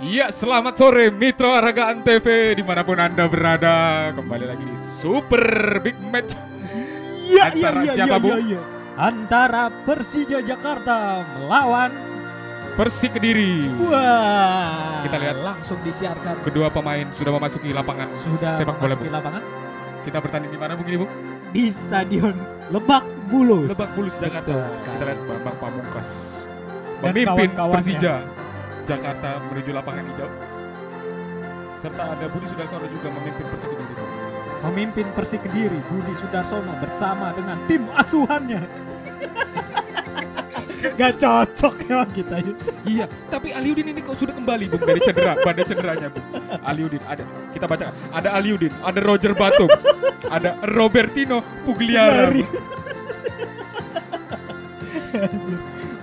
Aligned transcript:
Iya, 0.00 0.32
selamat 0.32 0.80
sore 0.80 1.12
Mitra 1.12 1.60
Aragaan 1.60 2.00
TV 2.00 2.56
di 2.56 2.64
mana 2.64 2.80
pun 2.80 2.96
anda 2.96 3.28
berada. 3.28 4.08
Kembali 4.16 4.48
lagi 4.48 4.64
di 4.64 4.72
Super 4.80 5.76
Big 5.84 5.92
Match. 6.08 6.32
Iya, 7.28 7.52
Antara 7.52 7.80
siapa, 7.84 8.16
Bu? 8.16 8.32
Antara 8.96 9.68
Persija 9.84 10.40
Jakarta 10.40 11.20
melawan 11.36 11.92
Persik 12.80 13.20
Kediri. 13.20 13.68
Wah. 13.92 15.04
Kita 15.04 15.16
lihat. 15.20 15.36
langsung 15.44 15.76
disiarkan 15.84 16.48
Kedua 16.48 16.72
pemain 16.72 17.04
sudah 17.12 17.32
memasuki 17.36 17.68
lapangan 17.76 18.08
sudah 18.24 18.56
sepak 18.56 18.80
bola. 18.80 18.96
Bu. 18.96 19.04
lapangan 19.04 19.44
Kita 20.08 20.16
bertanding 20.16 20.48
di 20.48 20.56
mana 20.56 20.80
mungkin 20.80 20.96
Ibu? 20.96 21.06
di 21.52 21.68
Stadion 21.76 22.32
Lebak 22.72 23.04
Bulus. 23.28 23.68
Lebak 23.68 23.92
Bulus 23.92 24.16
Jakarta. 24.16 24.64
Kita 24.64 25.04
lihat 25.04 25.20
Bambang 25.28 25.56
Pamungkas 25.60 26.08
memimpin 27.00 27.48
kawan-kawannya. 27.52 27.76
Persija 27.76 28.14
Jakarta 28.88 29.40
menuju 29.50 29.70
lapangan 29.74 30.04
hijau. 30.06 30.30
Serta 31.80 32.12
ada 32.12 32.28
Budi 32.28 32.44
Sudarsono 32.44 32.84
juga 32.92 33.08
memimpin 33.08 33.46
Persik 33.48 33.72
Kediri. 33.72 34.04
Memimpin 34.60 35.06
Persik 35.16 35.40
Kediri 35.48 35.80
Budi 35.88 36.12
Sudarsono 36.20 36.72
bersama 36.76 37.32
dengan 37.32 37.56
tim 37.64 37.88
asuhannya. 37.96 38.60
Gak 41.00 41.20
cocok 41.20 41.74
emang 41.92 42.08
kita 42.12 42.40
Yus. 42.40 42.68
Iya, 42.88 43.04
tapi 43.28 43.52
Aliudin 43.52 43.92
ini 43.92 44.00
kok 44.00 44.16
sudah 44.16 44.32
kembali 44.32 44.68
Bung 44.72 44.80
dari 44.80 45.00
cedera, 45.04 45.36
badai 45.40 45.64
cederanya 45.68 46.08
Bung. 46.08 46.24
Aliudin 46.64 47.00
ada, 47.04 47.24
kita 47.52 47.68
baca 47.68 47.92
ada 48.12 48.28
Aliudin, 48.36 48.72
ada 48.80 49.00
Roger 49.04 49.36
Batum, 49.36 49.68
ada 50.28 50.56
Robertino 50.72 51.44
Pugliara. 51.68 52.32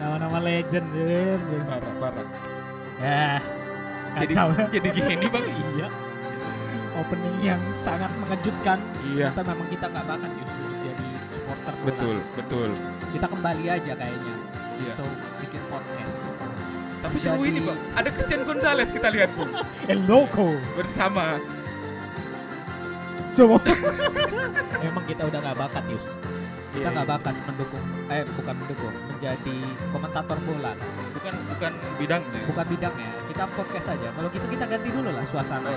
Nama-nama 0.02 0.38
legend 0.41 0.88
ya. 0.94 1.38
Parah, 1.66 1.94
parah. 2.02 2.56
Ya, 2.98 3.38
Jadi, 4.17 4.34
kacau. 4.34 4.50
jadi 4.67 4.88
gini 4.90 5.26
bang. 5.28 5.45
iya. 5.76 5.88
Opening 6.98 7.38
yang 7.45 7.62
sangat 7.78 8.09
mengejutkan. 8.17 8.81
Iya, 9.08 9.30
Ternyata 9.30 9.42
memang 9.45 9.67
kita 9.70 9.86
nggak 9.88 10.06
bakat 10.08 10.31
justru 10.34 10.56
jadi 10.81 11.06
supporter 11.30 11.73
bola. 11.73 11.86
betul, 11.86 12.16
betul. 12.34 12.70
Kita 13.14 13.25
kembali 13.30 13.66
aja 13.68 13.92
kayaknya 13.94 14.34
Iya. 14.78 14.94
untuk 14.95 15.12
bikin 15.38 15.62
podcast. 15.70 16.16
Tapi 16.98 17.18
seru 17.22 17.38
Jadi- 17.38 17.48
ini 17.48 17.59
bang. 17.62 17.80
Ada 17.94 18.09
Christian 18.09 18.42
Gonzalez 18.44 18.90
kita 18.90 19.08
lihat 19.08 19.30
Bung 19.38 19.52
El 19.92 20.00
Loco. 20.03 20.48
bersama. 20.73 21.38
Semua. 23.31 23.62
Emang 24.81 25.06
kita 25.06 25.22
udah 25.23 25.40
nggak 25.40 25.58
bakat 25.59 25.84
Yus. 25.88 26.06
Kita 26.67 26.83
Iya, 26.83 26.93
nggak 26.93 27.07
iya. 27.07 27.13
bakat 27.15 27.35
mendukung, 27.47 27.85
eh 28.11 28.23
bukan 28.27 28.55
mendukung, 28.59 28.93
menjadi 29.07 29.55
komentator 29.89 30.37
bola 30.43 30.71
kan. 30.75 30.89
Bukan 31.15 31.33
bukan 31.49 31.71
bidangnya. 31.97 32.41
Bukan 32.45 32.65
bidangnya. 32.67 33.09
Kita 33.31 33.43
podcast 33.55 33.87
aja. 33.87 34.07
Kalau 34.13 34.27
gitu 34.29 34.45
kita 34.51 34.65
ganti 34.67 34.89
dulu 34.91 35.09
lah 35.09 35.25
suasana. 35.31 35.69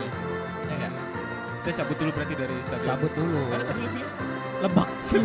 Ya 0.66 0.76
kan? 0.76 0.92
Kita 1.62 1.70
cabut 1.84 1.96
dulu 2.00 2.10
berarti 2.10 2.34
dari 2.34 2.56
stadion. 2.66 2.88
Cabut 2.90 3.12
dulu. 3.14 3.40
Tadi? 3.54 3.84
Lebak 4.60 4.88
sih. 5.08 5.22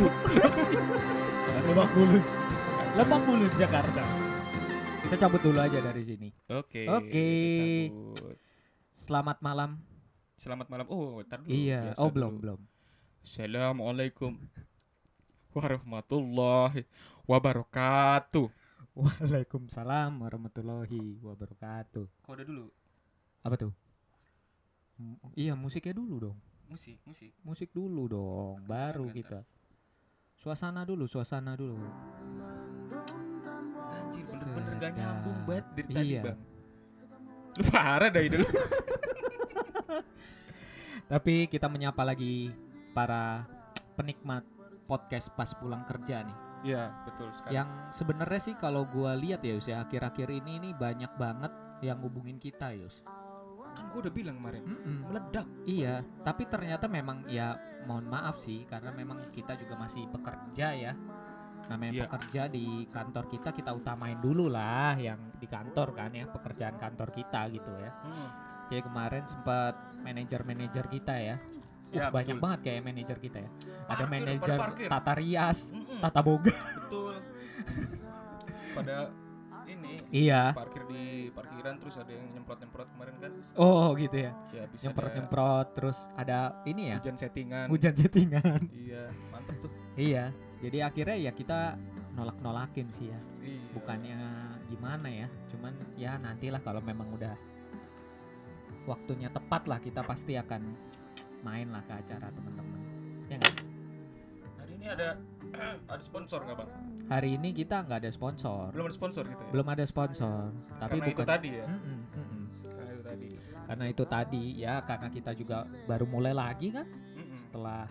Lebak 1.66 1.89
Bulus. 1.91 2.27
Lebak 2.95 3.21
Bulus 3.25 3.53
Jakarta. 3.58 4.03
Kita 5.05 5.16
cabut 5.17 5.41
dulu 5.43 5.59
aja 5.59 5.80
dari 5.81 6.03
sini. 6.05 6.30
Oke. 6.49 6.86
Oke. 6.88 7.09
kita 7.09 7.63
cabut. 7.89 8.38
Selamat 8.95 9.38
malam. 9.41 9.69
Selamat 10.38 10.67
malam. 10.69 10.86
Oh, 10.88 11.19
tar 11.25 11.41
dulu. 11.41 11.52
Iya. 11.52 11.97
Oh 11.97 12.13
belum 12.13 12.38
belum. 12.39 12.59
Assalamualaikum 13.25 14.38
warahmatullahi 15.56 16.84
wabarakatuh. 17.23 18.48
Waalaikumsalam 18.95 20.11
warahmatullahi 20.20 21.20
wabarakatuh. 21.23 22.05
Kode 22.23 22.43
dulu. 22.43 22.67
Apa 23.43 23.55
tuh? 23.55 23.71
M- 24.99 25.20
iya 25.36 25.55
musiknya 25.55 25.95
dulu 25.95 26.32
dong. 26.32 26.38
Musik, 26.67 26.99
musik. 27.08 27.32
Musik 27.43 27.70
dulu 27.71 28.08
dong. 28.11 28.60
Baru 28.67 29.08
kita. 29.11 29.43
Suasana 30.36 30.83
dulu, 30.83 31.08
suasana 31.08 31.55
dulu. 31.55 31.80
Anjir, 33.95 34.23
bener-bener 34.27 34.73
gak 34.80 34.93
nyambung 34.99 35.39
banget 35.48 35.66
dari 35.72 35.87
tadi, 35.92 36.08
Iya. 36.11 36.22
Bang. 36.27 36.39
Lu 37.55 37.64
parah 37.72 38.10
dah 38.11 38.22
dulu. 38.27 38.48
Tapi 41.11 41.48
kita 41.48 41.72
menyapa 41.72 42.04
lagi 42.04 42.52
para 42.92 43.48
penikmat 43.95 44.43
podcast 44.86 45.34
pas 45.34 45.50
pulang 45.58 45.84
kerja 45.86 46.23
nih. 46.23 46.38
Iya, 46.66 46.90
betul 47.06 47.30
sekali. 47.30 47.54
Yang 47.54 47.70
sebenarnya 47.94 48.42
sih 48.42 48.56
kalau 48.58 48.90
gua 48.90 49.14
lihat 49.14 49.46
ya 49.46 49.54
Yus 49.54 49.70
ya 49.70 49.86
akhir-akhir 49.86 50.34
ini 50.34 50.58
ini 50.58 50.70
banyak 50.73 51.14
banget 51.16 51.52
yang 51.82 52.02
hubungin 52.02 52.38
kita 52.38 52.73
Yus. 52.73 53.06
kan 53.76 53.92
gua 53.92 54.08
udah 54.08 54.14
bilang 54.16 54.40
kemarin, 54.40 54.64
Mm-mm. 54.64 54.98
meledak. 55.12 55.44
Iya, 55.68 56.00
tapi 56.23 56.48
ternyata 56.48 56.88
memang 56.88 57.28
ya 57.28 57.60
mohon 57.84 58.08
maaf 58.08 58.40
sih 58.40 58.64
karena 58.66 58.88
memang 58.90 59.30
kita 59.36 59.52
juga 59.60 59.76
masih 59.76 60.08
pekerja 60.10 60.68
ya. 60.72 60.94
Namanya 61.67 61.92
Iya. 61.92 62.04
pekerja 62.08 62.42
di 62.48 62.88
kantor 62.88 63.26
kita 63.28 63.50
kita 63.52 63.76
utamain 63.76 64.16
dulu 64.23 64.48
lah 64.48 64.96
yang 64.96 65.20
di 65.36 65.44
kantor 65.44 65.92
kan 65.92 66.16
ya 66.16 66.23
pekerjaan 66.23 66.80
kantor 66.80 67.12
kita 67.12 67.52
gitu 67.52 67.67
ya. 67.76 67.92
Hmm. 68.00 68.30
Jadi 68.72 68.82
kemarin 68.82 69.23
sempat 69.28 69.76
manajer-manajer 70.02 70.86
kita 70.88 71.14
ya. 71.20 71.36
Ya, 71.90 72.10
banyak 72.10 72.36
betul. 72.36 72.44
banget 72.44 72.60
kayak 72.62 72.82
manajer 72.84 73.18
kita 73.20 73.38
ya. 73.40 73.50
Ada 73.86 73.96
Parkir, 73.96 74.08
manajer 74.10 74.42
pada 74.52 74.64
parkir. 74.66 74.88
tata 74.90 75.14
rias, 75.16 75.60
Mm-mm, 75.72 76.00
tata 76.02 76.20
boga. 76.20 76.56
betul. 76.76 77.16
Pada 78.76 78.96
ini 79.66 79.94
iya. 80.12 80.54
parkir 80.54 80.84
di 80.86 81.04
parkiran 81.32 81.76
terus 81.80 81.96
ada 81.98 82.12
yang 82.12 82.26
nyemprot-nyemprot 82.36 82.88
kemarin 82.92 83.16
kan. 83.18 83.32
Oh 83.56 83.96
gitu 83.96 84.18
ya. 84.20 84.32
Ya 84.52 84.64
bisa 84.68 84.82
ada 84.84 84.86
Nyemprot-nyemprot 84.92 85.68
terus 85.73 85.98
ada 86.14 86.38
ini 86.66 86.92
ya. 86.92 86.98
hujan 87.00 87.16
settingan. 87.18 87.66
Hujan 87.72 87.94
settingan. 87.96 88.60
Iya, 88.70 89.04
mantep 89.32 89.56
tuh. 89.64 89.72
iya. 89.96 90.30
Jadi 90.62 90.78
akhirnya 90.82 91.17
ya 91.17 91.32
kita 91.32 91.60
nolak-nolakin 92.14 92.88
sih 92.92 93.12
ya. 93.12 93.20
Iya. 93.46 93.62
bukannya 93.78 94.17
gimana 94.66 95.06
ya 95.06 95.28
cuman 95.54 95.70
ya 95.94 96.17
nantilah 96.17 96.58
kalau 96.66 96.82
memang 96.82 97.06
udah 97.14 97.38
waktunya 98.86 99.30
tepat 99.30 99.70
lah 99.70 99.78
kita 99.78 100.02
pasti 100.02 100.34
akan 100.34 100.73
main 101.45 101.70
lah 101.70 101.83
ke 101.83 101.94
acara 101.95 102.28
teman-teman 102.28 102.80
ya 103.28 103.38
nggak? 103.38 103.56
Hari 104.58 104.73
ini 104.73 104.86
ada 104.88 105.08
ada 105.92 106.02
sponsor 106.02 106.39
nggak 106.42 106.58
bang? 106.60 106.70
hari 107.06 107.38
ini 107.38 107.54
kita 107.54 107.86
nggak 107.86 108.02
ada 108.02 108.10
sponsor 108.10 108.73
Belum 108.73 108.89
ada 108.89 108.95
sponsor 108.95 109.23
gitu 109.23 109.38
ya? 109.39 109.50
belum 109.52 109.67
ada 109.70 109.86
sponsor 109.86 110.50
tapi 110.76 110.98
Karena 110.98 111.05
bukan 111.08 111.22
itu 111.22 111.30
tadi 111.30 111.50
ya. 111.54 111.66
Mm-mm, 111.67 111.98
mm-mm. 112.11 112.44
Karena 112.67 112.89
itu 112.89 113.04
tadi. 113.04 113.28
karena 113.66 113.86
itu 113.88 114.04
tadi 114.08 114.44
ya 114.55 114.76
karena 114.82 115.08
kita 115.10 115.32
juga 115.34 115.58
baru 115.86 116.05
mulai 116.05 116.34
lagi 116.34 116.67
kan 116.70 116.89
Mm-mm. 117.14 117.38
setelah 117.39 117.86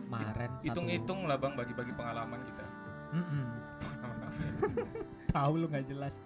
kemarin 0.00 0.50
satu- 0.52 0.66
Hitung-hitung 0.66 1.20
lah 1.24 1.36
bang 1.36 1.54
bagi-bagi 1.54 1.92
pengalaman 1.92 2.40
kita. 2.42 2.64
Apa 3.08 4.26
ya? 4.34 4.84
tahu 5.28 5.52
lu 5.56 5.66
nggak 5.66 5.86
jelas 5.86 6.18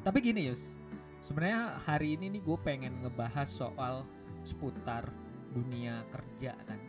tapi 0.00 0.18
gini 0.20 0.48
Yus 0.48 0.74
sebenarnya 1.20 1.76
hari 1.78 2.16
ini 2.16 2.26
nih 2.30 2.42
gue 2.42 2.58
pengen 2.58 3.00
ngebahas 3.00 3.46
soal 3.46 4.02
seputar 4.42 5.08
dunia 5.54 6.02
kerja 6.10 6.52
kan 6.66 6.80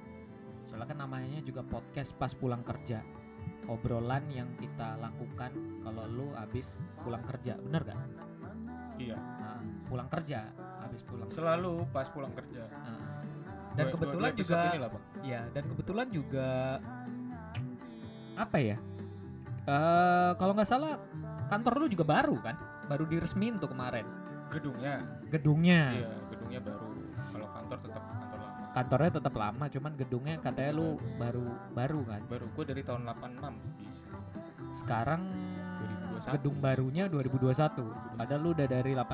soalnya 0.65 0.87
kan 0.89 0.99
namanya 0.99 1.39
juga 1.39 1.61
podcast 1.61 2.17
pas 2.17 2.33
pulang 2.33 2.65
kerja 2.65 3.05
obrolan 3.65 4.25
yang 4.27 4.49
kita 4.57 4.97
lakukan 4.97 5.53
kalau 5.81 6.03
lu 6.05 6.27
abis 6.35 6.81
pulang 7.01 7.21
kerja 7.23 7.57
bener 7.57 7.81
gak? 7.83 7.97
Iya. 8.95 9.17
Nah, 9.17 9.59
pulang 9.85 10.07
kerja 10.07 10.49
abis 10.81 11.01
pulang 11.03 11.27
Selalu 11.27 11.83
pas 11.89 12.07
pulang 12.07 12.31
kerja. 12.31 12.63
Nah, 12.69 13.21
dan 13.75 13.85
Dua- 13.85 13.93
kebetulan 13.93 14.31
dua- 14.31 14.39
dua 14.39 14.45
juga 14.45 14.59
lah, 14.79 14.89
Bang. 14.89 15.03
ya 15.21 15.41
dan 15.51 15.63
kebetulan 15.67 16.07
juga 16.09 16.47
apa 18.35 18.57
ya 18.59 18.77
eh 19.65 20.31
kalau 20.37 20.53
nggak 20.53 20.69
salah 20.69 20.95
kantor 21.47 21.73
lu 21.81 21.87
juga 21.89 22.05
baru 22.05 22.37
kan 22.39 22.55
baru 22.85 23.03
diresmin 23.03 23.57
tuh 23.57 23.67
kemarin 23.67 24.05
gedungnya. 24.47 25.01
gedungnya 25.27 25.81
Iya, 25.91 26.09
gedungnya 26.29 26.59
baru. 26.61 26.89
Kalau 27.33 27.47
kantor 27.51 27.77
tetap. 27.81 28.03
Kantornya 28.75 29.11
tetap 29.13 29.33
lama 29.33 29.65
cuman 29.65 29.91
gedungnya 29.95 30.35
katanya 30.37 30.71
lu 30.73 30.87
baru 31.15 31.47
baru 31.71 32.01
kan 32.03 32.21
Baru 32.27 32.45
gue 32.49 32.63
dari 32.67 32.83
tahun 32.83 33.07
86 33.07 33.55
di 33.73 33.87
sekarang 34.75 35.21
2021. 36.19 36.35
gedung 36.35 36.57
barunya 36.59 37.03
2021 37.07 37.87
padahal 38.13 38.41
lu 38.41 38.49
udah 38.51 38.67
dari 38.67 38.91
86 38.91 39.07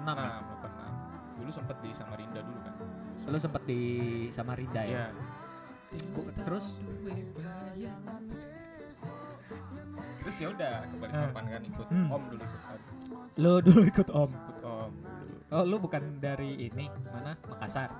ya? 0.00 0.02
Nah, 0.06 0.40
86. 0.40 1.36
Dulu 1.36 1.50
sempet 1.52 1.76
di 1.78 1.90
Samarinda 1.92 2.40
dulu 2.40 2.58
kan. 2.58 2.74
lu 3.24 3.38
sempet 3.38 3.62
di 3.64 3.80
Samarinda 4.30 4.80
ya 4.80 4.88
Iya. 4.88 5.06
Bu- 6.10 6.32
terus 6.34 6.66
Terus 10.18 10.36
ya 10.38 10.48
udah 10.50 10.74
kembali 10.88 11.12
Ah. 11.12 11.20
kapan 11.28 11.44
kan 11.46 11.62
ikut 11.62 11.86
Hmm. 11.86 12.08
Om 12.10 12.22
dulu 12.26 12.42
ikut 12.42 12.62
Om. 12.64 12.80
lu 13.36 13.52
dulu 13.60 13.80
ikut 13.84 14.08
om 14.10 14.30
Ikut 14.32 14.58
Om 14.64 14.92
dulu. 14.94 15.36
oh 15.52 15.64
lu 15.66 15.76
bukan 15.78 16.02
dari 16.18 16.50
ini 16.64 16.84
mana 17.04 17.36
Makassar 17.44 17.90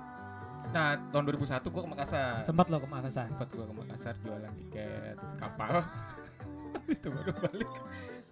Nah, 0.75 0.99
tahun 1.07 1.23
2001 1.31 1.71
gue 1.71 1.81
ke 1.87 1.89
Makassar. 1.95 2.43
sempat 2.43 2.67
lo 2.67 2.83
ke 2.83 2.89
Makassar 2.91 3.31
Sempat 3.31 3.47
gue 3.47 3.63
ke 3.63 3.73
Makassar 3.79 4.13
jualan 4.19 4.51
tiket 4.59 5.15
kapal. 5.39 5.87
Habis 6.75 6.99
itu 6.99 7.07
baru 7.07 7.31
balik. 7.39 7.71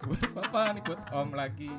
Balikpapan 0.04 0.72
ikut 0.84 1.00
om 1.16 1.32
lagi. 1.32 1.72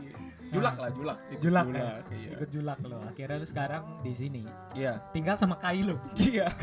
Julak 0.49 0.81
lah, 0.81 0.89
julak. 0.89 1.21
Ikut 1.29 1.41
Julak, 1.45 1.65
julak. 1.69 2.01
Iya. 2.09 2.31
Ikut 2.33 2.49
julak 2.49 2.79
lo. 2.81 2.97
Akhirnya 3.05 3.37
lu 3.37 3.45
sekarang 3.45 3.83
di 4.01 4.13
sini. 4.17 4.43
Iya. 4.73 5.05
Tinggal 5.13 5.37
sama 5.37 5.61
Kai 5.61 5.85
lu. 5.85 5.93
Iya. 6.17 6.49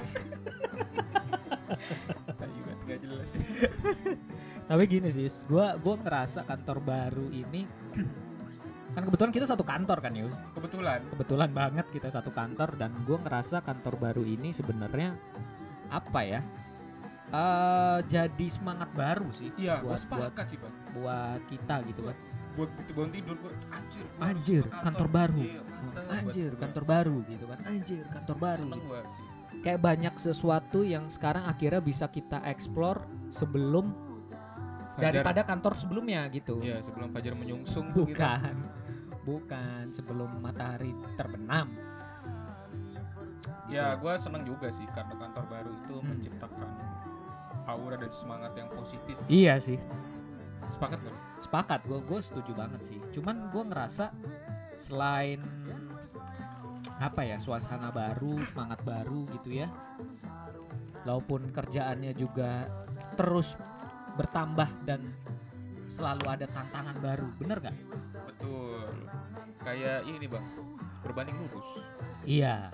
Juga 2.42 2.72
nggak 2.82 2.98
jelas. 3.06 3.30
Tapi 4.66 4.82
gini 4.90 5.08
sih, 5.14 5.30
gua 5.46 5.78
gua 5.78 5.94
ngerasa 6.02 6.42
kantor 6.42 6.82
baru 6.82 7.26
ini 7.30 7.64
kan 8.92 9.02
kebetulan 9.02 9.32
kita 9.32 9.46
satu 9.46 9.62
kantor 9.62 9.98
kan 9.98 10.12
Yus. 10.12 10.36
Kebetulan. 10.52 11.00
Kebetulan 11.08 11.50
banget 11.50 11.86
kita 11.88 12.08
satu 12.08 12.28
kantor 12.28 12.76
dan 12.76 12.92
gua 13.02 13.18
ngerasa 13.18 13.60
kantor 13.60 13.94
baru 13.96 14.22
ini 14.22 14.52
sebenarnya 14.52 15.16
apa 15.88 16.20
ya? 16.22 16.40
eh 17.32 17.98
jadi 18.12 18.46
semangat 18.46 18.92
baru 18.92 19.24
sih 19.32 19.48
Iya, 19.56 19.80
buat 19.80 19.96
sepakat 19.96 20.52
sih, 20.52 20.60
Bang. 20.60 20.74
buat 20.92 21.40
kita 21.48 21.80
gitu 21.88 22.04
kan. 22.04 22.16
Buat 22.52 22.70
bangun 22.92 23.08
tidur 23.08 23.36
gua 23.40 23.52
anjir. 23.72 24.04
gua 24.04 24.24
Anjir, 24.28 24.62
ke 24.68 24.76
kantor 24.76 25.08
baru. 25.08 25.40
Iya, 25.40 25.60
mantap. 25.64 26.04
Anjir, 26.12 26.50
Buat- 26.52 26.60
kantor 26.60 26.84
baru 26.84 27.16
gitu 27.24 27.44
kan. 27.48 27.58
Anjir, 27.64 28.04
kantor 28.04 28.36
baru. 28.36 28.68
Seneng 28.68 28.82
gitu. 28.84 28.96
sih. 29.16 29.26
Kayak 29.64 29.80
banyak 29.80 30.14
sesuatu 30.18 30.80
yang 30.82 31.04
sekarang 31.08 31.44
akhirnya 31.46 31.80
bisa 31.80 32.04
kita 32.06 32.44
explore 32.44 33.00
sebelum 33.32 33.96
Fajar- 34.92 35.00
daripada 35.16 35.40
kantor 35.40 35.72
sebelumnya 35.72 36.28
gitu. 36.28 36.60
Iya, 36.60 36.84
sebelum 36.84 37.08
fajar 37.10 37.32
menyungsung 37.32 37.96
tuh 37.96 38.12
gitu. 38.12 38.20
Bukan. 39.22 39.90
Sebelum 39.90 40.42
matahari 40.42 40.92
terbenam. 41.14 41.70
Ya, 43.70 43.96
gua 43.96 44.20
seneng 44.20 44.44
juga 44.44 44.68
sih 44.68 44.84
karena 44.92 45.16
kantor 45.16 45.44
baru 45.48 45.70
itu 45.72 45.94
Hmm. 45.96 46.08
menciptakan 46.12 46.70
aura 47.64 47.96
dan 47.96 48.12
semangat 48.12 48.52
yang 48.58 48.68
positif. 48.68 49.16
Iya 49.30 49.56
sih. 49.56 49.78
Sepakat 50.76 50.98
gak? 51.00 51.16
Sepakat, 51.42 51.80
gue 51.86 51.98
gue 52.04 52.20
setuju 52.22 52.52
banget 52.54 52.82
sih. 52.84 52.98
Cuman 53.14 53.50
gue 53.50 53.62
ngerasa 53.66 54.10
selain 54.76 55.42
apa 56.98 57.22
ya 57.26 57.38
suasana 57.38 57.90
baru, 57.90 58.38
semangat 58.50 58.82
baru 58.82 59.26
gitu 59.38 59.62
ya. 59.62 59.70
Walaupun 61.02 61.50
kerjaannya 61.50 62.14
juga 62.14 62.66
terus 63.18 63.58
bertambah 64.14 64.70
dan 64.86 65.02
selalu 65.90 66.24
ada 66.30 66.46
tantangan 66.46 66.96
baru, 67.02 67.28
bener 67.42 67.58
gak? 67.58 67.76
Betul. 68.26 68.81
Kayak 69.62 69.98
ini, 70.06 70.26
Bang. 70.26 70.46
Berbanding 71.02 71.36
lurus. 71.38 71.68
Iya. 72.22 72.70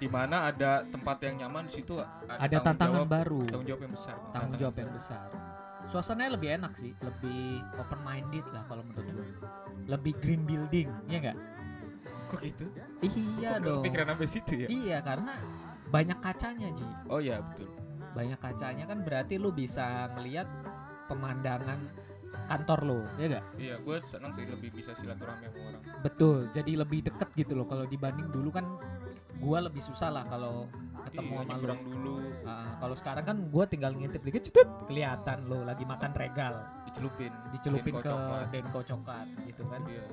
Di 0.00 0.08
mana 0.08 0.48
ada 0.48 0.84
tempat 0.88 1.20
yang 1.20 1.44
nyaman 1.44 1.68
di 1.68 1.84
situ 1.84 2.00
ada, 2.00 2.40
Ada 2.40 2.40
tanggung 2.40 2.64
tantangan 2.64 3.00
jawab, 3.04 3.12
baru, 3.12 3.42
tanggung 3.52 3.68
jawab 3.68 3.82
yang 3.84 3.92
besar. 3.92 4.14
Tanggung 4.16 4.32
Tantangan 4.32 4.56
jawab 4.56 4.76
yang 4.80 4.92
besar. 4.96 5.28
Suasananya 5.90 6.30
lebih 6.40 6.48
enak 6.56 6.72
sih, 6.72 6.92
lebih 7.04 7.42
open 7.76 8.00
minded 8.00 8.46
lah 8.52 8.62
kalau 8.64 8.82
menurut 8.84 9.12
gue. 9.12 9.28
Lebih 9.92 10.12
green 10.24 10.42
building, 10.48 10.88
ya 11.04 11.18
nggak? 11.20 11.38
Kok 12.32 12.40
gitu? 12.46 12.64
Iya 13.04 13.50
Kok 13.58 13.64
dong. 13.64 13.82
Kepikiran 13.84 14.06
sampai 14.14 14.28
situ 14.28 14.52
ya? 14.64 14.66
Iya 14.72 14.98
karena 15.04 15.34
banyak 15.90 16.18
kacanya 16.22 16.68
Ji. 16.72 16.86
Oh 17.10 17.20
iya, 17.20 17.44
betul. 17.44 17.68
Banyak 18.16 18.38
kacanya 18.40 18.84
kan 18.88 18.98
berarti 19.04 19.34
lu 19.36 19.50
bisa 19.52 20.08
ngelihat 20.16 20.48
pemandangan 21.10 21.76
kantor 22.50 22.80
lo, 22.82 22.98
ya 23.14 23.38
gak? 23.38 23.44
Iya, 23.54 23.74
gue 23.78 23.96
senang 24.10 24.34
sih 24.34 24.42
lebih 24.42 24.70
bisa 24.74 24.90
silaturahmi 24.98 25.46
sama 25.46 25.58
orang. 25.70 25.82
Betul. 26.02 26.36
Jadi 26.50 26.72
lebih 26.74 27.06
deket 27.06 27.28
gitu 27.38 27.54
loh 27.54 27.66
kalau 27.70 27.86
dibanding 27.86 28.26
dulu 28.34 28.50
kan 28.50 28.66
gua 29.40 29.64
lebih 29.64 29.80
susah 29.80 30.12
lah 30.12 30.24
kalau 30.28 30.68
ketemu 31.08 31.32
iya, 31.32 31.40
sama 31.40 31.48
nyebrang 31.56 31.80
dulu, 31.80 32.16
Ah, 32.44 32.76
kalau 32.76 32.92
sekarang 32.92 33.24
kan 33.24 33.36
gua 33.48 33.64
tinggal 33.64 33.96
ngintip 33.96 34.20
dikit 34.20 34.42
cetut, 34.44 34.68
kelihatan 34.84 35.48
lo 35.48 35.64
lagi 35.64 35.86
makan 35.88 36.12
regal, 36.12 36.60
dicelupin, 36.84 37.32
dicelupin 37.48 37.94
Denko 37.96 38.04
ke 38.04 38.10
coklat. 38.12 38.46
denko 38.52 38.80
coklat 38.84 39.26
gitu 39.48 39.62
kan. 39.70 39.80
Iya. 39.88 40.04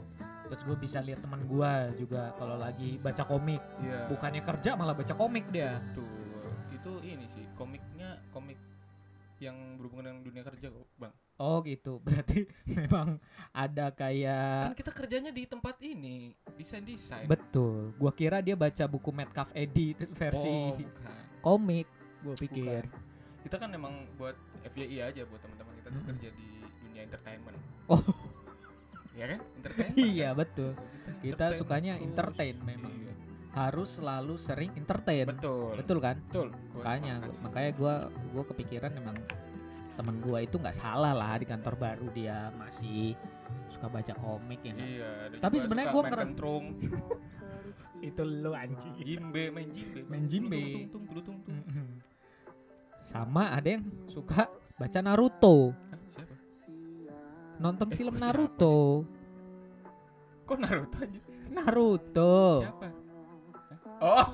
Terus 0.48 0.62
gue 0.64 0.78
bisa 0.80 1.04
lihat 1.04 1.20
teman 1.20 1.44
gua 1.44 1.92
juga 1.92 2.32
kalau 2.40 2.56
lagi 2.56 2.96
baca 3.04 3.24
komik, 3.28 3.60
Iya. 3.84 4.08
bukannya 4.08 4.42
kerja 4.48 4.72
malah 4.80 4.96
baca 4.96 5.12
komik 5.12 5.44
dia. 5.52 5.76
Betul. 5.92 6.08
Itu 6.72 6.92
ini 7.04 7.26
sih 7.28 7.44
komiknya 7.60 8.24
komik 8.32 8.56
yang 9.44 9.76
berhubungan 9.76 10.08
dengan 10.08 10.20
dunia 10.24 10.44
kerja 10.48 10.72
kok, 10.72 10.88
Bang. 10.96 11.12
Oh 11.38 11.62
gitu. 11.62 12.02
Berarti 12.06 12.50
memang 12.66 13.22
ada 13.54 13.94
kayak 13.94 14.74
Kan 14.74 14.78
kita 14.78 14.92
kerjanya 14.92 15.30
di 15.30 15.46
tempat 15.46 15.78
ini, 15.86 16.34
desain-desain. 16.58 17.30
Betul. 17.30 17.94
Gua 17.96 18.10
kira 18.10 18.42
dia 18.42 18.58
baca 18.58 18.84
buku 18.90 19.14
Metcalf 19.14 19.54
edit 19.54 20.02
versi 20.20 20.50
Oh, 20.50 20.74
bukan. 20.74 21.22
komik. 21.46 21.88
Gua 22.26 22.34
pikir. 22.34 22.84
Bukan. 22.90 23.06
Kita 23.46 23.56
kan 23.62 23.70
emang 23.72 23.94
buat 24.18 24.36
FYI 24.74 25.14
aja 25.14 25.22
buat 25.30 25.40
teman-teman 25.40 25.74
kita 25.80 25.90
tuh 25.94 26.04
kerja 26.10 26.30
di 26.34 26.48
dunia 26.84 27.02
entertainment. 27.06 27.58
Oh. 27.88 28.02
Iya 29.14 29.26
kan? 29.38 29.40
Entertainment. 29.62 29.98
iya 29.98 30.30
kan? 30.34 30.40
betul. 30.42 30.72
Kita 31.22 31.46
sukanya 31.54 31.94
terus. 31.96 32.06
entertain 32.10 32.56
memang. 32.66 32.94
Iya. 32.98 33.14
Harus 33.54 34.02
selalu 34.02 34.36
sering 34.38 34.74
entertain. 34.74 35.26
Betul. 35.30 35.74
Betul 35.78 35.98
kan? 36.02 36.18
Betul. 36.30 36.50
Gua 36.74 36.82
Makanya 36.82 37.14
makanya 37.46 37.72
gua 37.78 37.94
gua 38.34 38.44
kepikiran 38.50 38.90
memang 38.94 39.18
temen 39.98 40.16
gua 40.20 40.40
itu 40.40 40.56
nggak 40.56 40.74
salah 40.74 41.12
lah 41.12 41.34
di 41.36 41.44
kantor 41.44 41.74
baru 41.76 42.08
dia 42.12 42.54
masih 42.54 43.18
suka 43.68 43.88
baca 43.88 44.14
komik 44.14 44.62
ya 44.62 44.72
nggak? 44.72 44.90
Iya, 44.92 45.10
Tapi 45.38 45.56
sebenarnya 45.58 45.90
ngeren- 45.90 46.14
kentrung, 46.32 46.66
Itu 48.00 48.22
lu 48.22 48.54
anjing. 48.54 48.94
jimbe, 48.96 49.50
main 49.50 49.68
jimbe. 49.68 50.06
Main 50.06 50.24
jimbe. 50.24 50.86
Tung, 50.88 51.04
tung, 51.04 51.24
tung, 51.26 51.38
tung. 51.42 51.58
Sama 53.00 53.50
ada 53.50 53.66
yang 53.68 53.84
suka 54.06 54.46
baca 54.76 55.00
Naruto. 55.02 55.74
Hah, 55.74 55.98
siapa? 56.54 57.58
Nonton 57.58 57.88
Eh, 57.90 57.96
film 57.96 58.14
kok 58.14 58.20
siapa 58.20 58.30
Naruto. 58.30 58.78
Kok 60.46 60.58
Naruto 60.60 60.98
aja? 61.00 61.20
Naruto. 61.50 62.38
Siapa? 62.62 62.86
Hah? 62.86 62.96
Oh, 63.98 64.26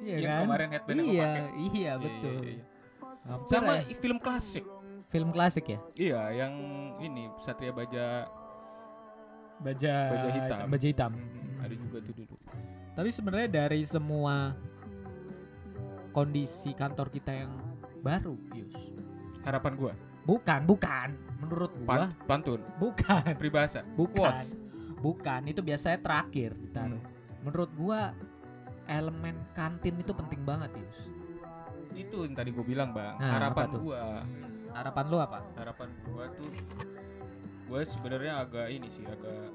Iya 0.00 0.16
yang 0.16 0.30
kan? 0.30 0.42
kemarin 0.46 0.68
headband 0.70 0.98
Iya, 1.02 1.10
pakai. 1.26 1.42
iya 1.42 1.50
Iya, 1.66 1.92
betul. 1.98 2.38
iya, 2.38 2.52
iya. 2.52 2.64
Hampir 3.20 3.50
Sama 3.50 3.72
ya. 3.74 3.96
film 3.96 4.18
klasik. 4.18 4.64
Film 5.10 5.34
klasik 5.34 5.66
ya? 5.66 5.78
Iya, 5.98 6.22
yang 6.46 6.54
ini 7.02 7.26
Satria 7.42 7.74
Baja 7.74 8.30
Baja 9.60 9.94
Baja 10.08 10.30
hitam. 10.32 10.64
Baja 10.70 10.86
hitam. 10.86 11.12
Hmm, 11.12 11.60
ada 11.60 11.74
juga 11.74 11.98
tuh 12.00 12.14
dulu. 12.16 12.34
Tapi 12.96 13.08
sebenarnya 13.12 13.48
dari 13.50 13.82
semua 13.84 14.54
kondisi 16.10 16.72
kantor 16.72 17.10
kita 17.12 17.32
yang 17.44 17.52
baru, 18.00 18.34
Yus. 18.56 18.74
Harapan 19.44 19.72
gua. 19.76 19.92
Bukan, 20.24 20.60
bukan. 20.64 21.08
Menurut 21.40 21.72
gua, 21.80 21.86
Pan- 22.08 22.14
pantun, 22.28 22.60
bukan. 22.78 23.34
peribahasa, 23.40 23.84
Bukan. 23.98 24.14
quotes. 24.16 24.54
Bukan, 25.00 25.40
itu 25.48 25.60
biasanya 25.64 25.98
terakhir 26.00 26.52
ditaruh. 26.60 27.00
Hmm. 27.00 27.44
Menurut 27.44 27.70
gua 27.76 28.12
elemen 28.84 29.36
kantin 29.56 29.96
itu 29.96 30.12
penting 30.12 30.44
banget, 30.44 30.70
Yus. 30.76 30.98
Itu 31.96 32.24
yang 32.28 32.36
tadi 32.36 32.52
gua 32.52 32.64
bilang, 32.64 32.90
Bang. 32.92 33.16
Nah, 33.16 33.30
harapan 33.40 33.68
gua. 33.80 34.02
Harapan 34.70 35.04
lu 35.06 35.18
apa? 35.18 35.38
Harapan 35.56 35.88
gua 36.06 36.24
tuh 36.32 36.48
gua 37.66 37.80
sebenarnya 37.84 38.32
agak 38.40 38.66
ini 38.68 38.88
sih, 38.88 39.04
agak 39.04 39.50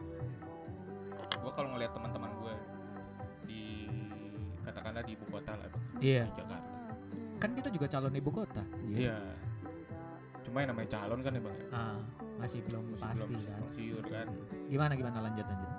gua 1.39 1.51
kalau 1.51 1.75
ngelihat 1.75 1.91
teman-teman 1.93 2.31
gua 2.39 2.53
di 3.43 3.87
katakanlah 4.61 5.03
di 5.03 5.11
ibu 5.13 5.25
kota 5.29 5.53
lah, 5.55 5.69
Iya. 5.99 6.23
di 6.25 6.33
Jakarta. 6.35 6.71
Kan 7.37 7.49
kita 7.53 7.69
juga 7.69 7.85
calon 7.87 8.13
ibu 8.13 8.31
kota. 8.31 8.63
Iya. 8.83 9.17
Cuma 10.41 10.61
yang 10.61 10.71
namanya 10.71 10.89
calon 10.95 11.19
kan 11.19 11.31
ya, 11.33 11.41
Bang. 11.41 11.57
ya? 11.57 11.65
Ah, 11.73 11.97
masih 12.37 12.59
belum 12.65 12.83
Masih 12.93 13.01
pasti 13.01 13.23
belum 13.25 13.31
kan. 13.33 13.43
simpang 13.45 13.71
siur 13.71 14.03
kan. 14.05 14.27
Gimana 14.67 14.93
gimana 14.93 15.17
lanjut 15.21 15.45
lanjut. 15.45 15.71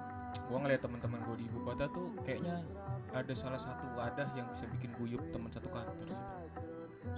Gua 0.47 0.59
ngeliat 0.61 0.81
teman-teman 0.81 1.19
gua 1.25 1.37
di 1.37 1.45
ibu 1.45 1.59
kota 1.61 1.85
tuh 1.89 2.09
kayaknya 2.23 2.55
ada 3.11 3.33
salah 3.33 3.57
satu 3.57 3.85
wadah 3.97 4.29
yang 4.37 4.47
bisa 4.53 4.69
bikin 4.69 4.93
guyup 4.95 5.23
teman 5.33 5.49
satu 5.49 5.69
kantor 5.69 6.07
sih. 6.07 6.21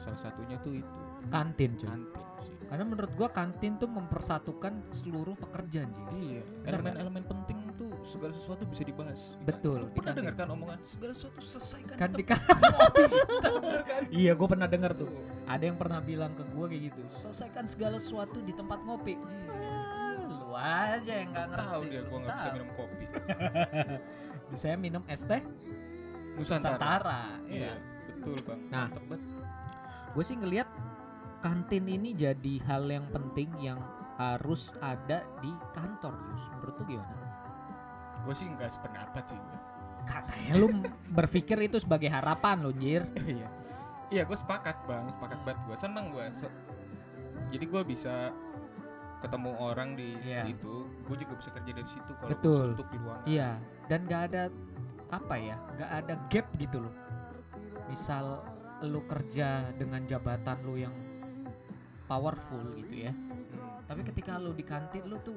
Salah 0.00 0.20
satunya 0.20 0.56
tuh 0.58 0.72
itu 0.74 0.86
Kantin, 1.28 1.74
cuy. 1.74 1.88
kantin 1.88 2.06
sih. 2.40 2.54
Karena 2.64 2.84
menurut 2.84 3.12
gua 3.12 3.28
kantin 3.28 3.72
tuh 3.74 3.86
mempersatukan 3.86 4.72
seluruh 4.92 5.34
pekerjaan, 5.36 5.88
Ji. 5.88 6.02
Iya, 6.14 6.42
elemen-elemen 6.64 7.24
penting 7.24 7.58
tuh 7.74 7.90
segala 8.04 8.32
sesuatu 8.32 8.62
bisa 8.64 8.82
dibahas. 8.82 9.18
di 9.34 9.44
Betul, 9.44 9.78
kantin. 9.78 9.88
di 9.88 9.94
Pernah 9.94 10.06
kantin. 10.06 10.18
dengar 10.22 10.34
kan 10.36 10.48
omongan 10.50 10.78
segala 10.84 11.12
sesuatu 11.12 11.38
selesaikan 11.40 11.96
Kan 11.96 12.10
di 12.10 12.16
di 12.16 12.24
tempat 12.24 12.60
ngopi. 12.70 13.02
Bener 13.58 13.82
kan? 13.82 14.00
Iya, 14.10 14.32
gue 14.32 14.48
pernah 14.48 14.66
dengar 14.66 14.92
tuh. 14.92 15.10
Ada 15.44 15.64
yang 15.64 15.76
pernah 15.76 16.00
bilang 16.00 16.32
ke 16.32 16.44
gue 16.44 16.64
kayak 16.66 16.82
gitu. 16.86 17.00
Selesaikan 17.10 17.64
segala 17.64 17.96
sesuatu 17.96 18.38
di 18.38 18.52
tempat 18.52 18.78
ngopi. 18.80 19.14
Ah, 19.48 20.14
Lu 20.20 20.52
aja 20.52 21.12
yang 21.14 21.30
nggak 21.30 21.46
ngerti. 21.48 21.68
Tahu 21.68 21.82
dia 21.84 22.02
gua 22.04 22.18
nggak 22.20 22.34
bisa 22.34 22.48
minum 22.52 22.68
kopi. 22.74 23.04
Bisa 24.48 24.66
minum 24.74 25.02
es 25.06 25.22
teh 25.22 25.44
Nusantara. 26.34 26.76
Nusantara. 26.78 27.20
Iya, 27.44 27.68
Iya. 27.68 27.72
betul 28.08 28.36
bang. 28.44 28.60
Nah. 28.68 28.86
Gue 30.12 30.24
sih 30.24 30.36
ngelihat 30.36 30.68
kantin 31.38 31.86
ini 31.86 32.12
jadi 32.12 32.58
hal 32.66 32.88
yang 32.88 33.06
penting 33.08 33.48
yang 33.58 33.78
harus 34.18 34.74
ada 34.82 35.22
di 35.38 35.52
kantor, 35.70 36.10
Yus. 36.32 36.42
Menurut 36.58 36.74
lu 36.78 36.84
gimana? 36.88 37.16
gue 38.18 38.34
sih 38.34 38.50
nggak 38.50 38.66
sependapat 38.68 39.24
sih. 39.30 39.38
Katanya 40.02 40.58
lu 40.58 40.68
berpikir 41.14 41.54
itu 41.62 41.78
sebagai 41.78 42.10
harapan 42.10 42.60
lo, 42.60 42.74
Jir. 42.74 43.06
Iya, 43.30 43.46
iya 44.10 44.22
gue 44.26 44.34
sepakat 44.34 44.74
bang, 44.90 45.06
sepakat 45.14 45.38
banget 45.46 45.60
gue, 45.64 45.76
seneng 45.78 46.10
gue. 46.10 46.26
jadi 47.48 47.64
gue 47.64 47.82
bisa 47.86 48.34
ketemu 49.22 49.50
orang 49.56 49.94
di 49.94 50.18
Iya. 50.20 50.50
itu 50.50 50.90
gue 51.06 51.16
juga 51.16 51.34
bisa 51.38 51.50
kerja 51.54 51.70
dari 51.72 51.88
situ 51.88 52.10
kalau 52.18 52.30
Betul. 52.34 52.64
suntuk 52.74 52.88
di 52.90 52.98
ruangan 53.00 53.24
Iya, 53.24 53.50
dan 53.86 53.98
nggak 54.04 54.22
ada 54.32 54.42
apa 55.08 55.34
ya, 55.38 55.56
nggak 55.78 55.90
ada 55.94 56.14
gap 56.28 56.46
gitu 56.58 56.76
loh. 56.82 56.94
Misal 57.86 58.42
lu 58.80 59.02
kerja 59.04 59.48
dengan 59.74 60.04
jabatan 60.04 60.58
lu 60.62 60.78
yang 60.78 60.94
powerful 62.04 62.62
gitu 62.78 63.04
ya, 63.04 63.12
Hmm. 63.12 63.84
tapi 63.84 64.00
ketika 64.02 64.38
lu 64.38 64.52
di 64.52 64.62
kantin 64.62 65.04
lu 65.04 65.20
tuh 65.20 65.36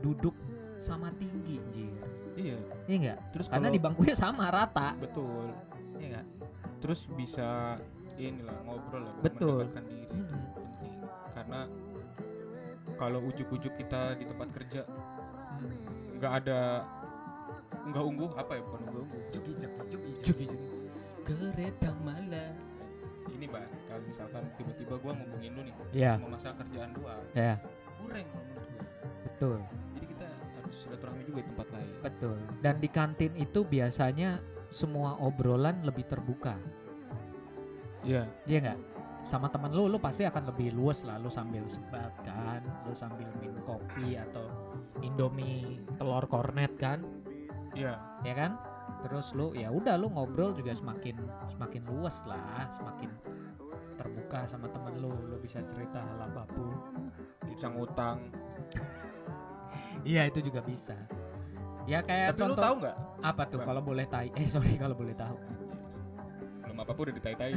duduk 0.00 0.36
sama 0.76 1.08
tinggi, 1.14 1.56
anjir. 1.56 1.88
iya 2.36 2.58
Iya 2.84 2.96
nggak? 3.00 3.18
terus 3.32 3.46
Karena 3.48 3.72
di 3.72 3.80
bangkunya 3.80 4.12
sama 4.12 4.52
rata, 4.52 4.92
betul 4.98 5.48
iya 5.96 6.20
nggak? 6.20 6.26
terus 6.76 7.08
bisa 7.08 7.80
inilah 8.16 8.56
ngobrol 8.62 9.08
lah 9.08 9.14
Betul. 9.24 9.64
diri 9.72 10.04
itu 10.04 10.14
Mhm. 10.14 10.40
penting 10.52 10.94
karena 11.32 11.60
kalau 12.96 13.20
ujuk-ujuk 13.24 13.72
kita 13.74 14.16
di 14.16 14.24
tempat 14.24 14.48
kerja 14.52 14.82
Hmm. 14.84 16.20
nggak 16.20 16.32
ada 16.44 16.60
nggak 17.86 18.04
ungguh 18.04 18.30
apa 18.36 18.52
ya 18.52 18.62
bukan 18.62 18.80
ungguh 18.84 19.06
jugi, 19.32 19.52
Jugi, 20.26 20.44
jugi. 20.44 20.75
Kereta 21.26 21.90
malam 22.06 22.54
ini 23.34 23.44
bang 23.50 23.66
kalau 23.90 24.02
misalkan 24.06 24.42
tiba-tiba 24.54 24.94
gua 25.02 25.12
ngomongin 25.18 25.50
lu 25.52 25.60
nih 25.66 25.74
Iya, 25.92 26.12
cuma 26.22 26.38
masalah 26.38 26.56
kerjaan 26.62 26.90
doang 26.94 27.24
ya, 27.34 27.54
kurang 27.98 28.26
kalau 28.30 28.44
menurut 28.46 28.70
gua 28.70 28.84
betul, 29.26 29.58
jadi 29.98 30.06
kita 30.14 30.26
harus 30.30 30.74
silaturahmi 30.78 31.22
juga 31.26 31.40
di 31.42 31.48
tempat 31.50 31.68
lain 31.74 31.90
betul. 32.00 32.36
Dan 32.62 32.74
di 32.78 32.88
kantin 32.88 33.32
itu 33.34 33.60
biasanya 33.66 34.30
semua 34.70 35.18
obrolan 35.18 35.82
lebih 35.82 36.06
terbuka. 36.06 36.54
iya 38.06 38.22
Iya 38.46 38.58
nggak? 38.62 38.78
Sama 39.26 39.50
temen 39.50 39.74
lu, 39.74 39.90
lu 39.90 39.98
pasti 39.98 40.22
akan 40.22 40.54
lebih 40.54 40.70
luas 40.70 41.02
lah. 41.02 41.18
Lu 41.18 41.26
sambil 41.26 41.66
sebat 41.66 42.14
kan, 42.22 42.62
lu 42.86 42.94
sambil 42.94 43.26
minum 43.42 43.58
kopi 43.66 44.14
atau 44.14 44.46
indomie 45.02 45.82
telur 45.98 46.22
kornet 46.30 46.70
kan, 46.78 47.02
iya 47.74 47.98
ya 48.22 48.34
kan? 48.38 48.54
Terus 48.98 49.26
lu 49.32 49.52
ya 49.52 49.68
udah 49.68 49.94
lu 49.94 50.08
ngobrol 50.08 50.52
juga 50.52 50.72
semakin 50.72 51.14
semakin 51.48 51.82
luas 51.86 52.24
lah, 52.24 52.66
semakin 52.72 53.10
terbuka 53.92 54.44
sama 54.46 54.66
temen 54.66 54.94
lu. 54.98 55.12
Lu 55.26 55.36
bisa 55.36 55.60
cerita 55.62 56.00
hal 56.00 56.20
apa 56.22 56.44
pun. 56.48 56.72
bisa 57.46 57.68
ngutang 57.68 58.20
Iya 60.04 60.28
itu 60.28 60.38
juga 60.42 60.60
bisa. 60.60 60.94
Ya 61.84 61.98
kayak 62.00 62.34
tapi 62.34 62.38
lu 62.38 62.42
contoh 62.50 62.62
tahu 62.62 62.74
nggak 62.80 62.96
apa 63.22 63.42
tuh 63.46 63.60
kalau 63.60 63.80
boleh 63.80 64.04
tai? 64.04 64.28
Eh 64.34 64.46
sorry 64.46 64.74
kalau 64.82 64.94
boleh 64.94 65.14
tahu. 65.14 65.36
belum 66.62 66.76
apa 66.76 66.90
apa 66.90 67.00
udah 67.00 67.14
ditai-tai 67.14 67.52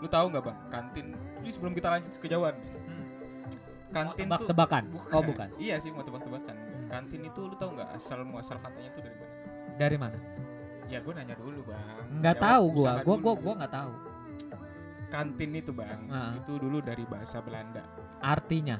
lu 0.00 0.08
tahu 0.08 0.26
nggak 0.28 0.42
bang 0.42 0.58
kantin 0.66 1.06
ini 1.38 1.50
sebelum 1.52 1.72
kita 1.72 1.88
lanjut 1.88 2.10
kejauhan 2.18 2.56
kantin 3.88 4.24
tuh 4.24 4.48
Tebak-tebakan. 4.48 4.84
Oh 5.12 5.22
bukan. 5.22 5.48
iya 5.62 5.76
sih 5.78 5.92
mau 5.92 6.00
tebak-tebakan 6.00 6.56
Hmm. 6.58 6.88
kantin 6.90 7.22
itu 7.22 7.40
lu 7.42 7.54
tahu 7.54 7.70
nggak 7.72 7.88
asal 7.94 8.24
muasal 8.24 8.58
katanya 8.58 8.90
tuh 8.90 9.02
dari 9.04 9.16
Dari 9.74 9.96
mana? 9.96 10.18
ya 10.84 11.00
gue 11.00 11.12
nanya 11.12 11.32
dulu 11.34 11.64
bang 11.64 11.80
Nggak 12.14 12.36
Jawab 12.36 12.44
tahu 12.44 12.64
Gua 12.70 12.92
dulu. 13.00 13.16
gua 13.18 13.34
gua 13.34 13.52
nggak 13.58 13.72
tahu. 13.72 13.92
kantin 15.08 15.50
itu 15.52 15.70
bang 15.70 16.00
itu 16.34 16.52
dulu 16.56 16.78
dari 16.80 17.04
bahasa 17.04 17.38
Belanda 17.38 17.80
Artinya 18.18 18.76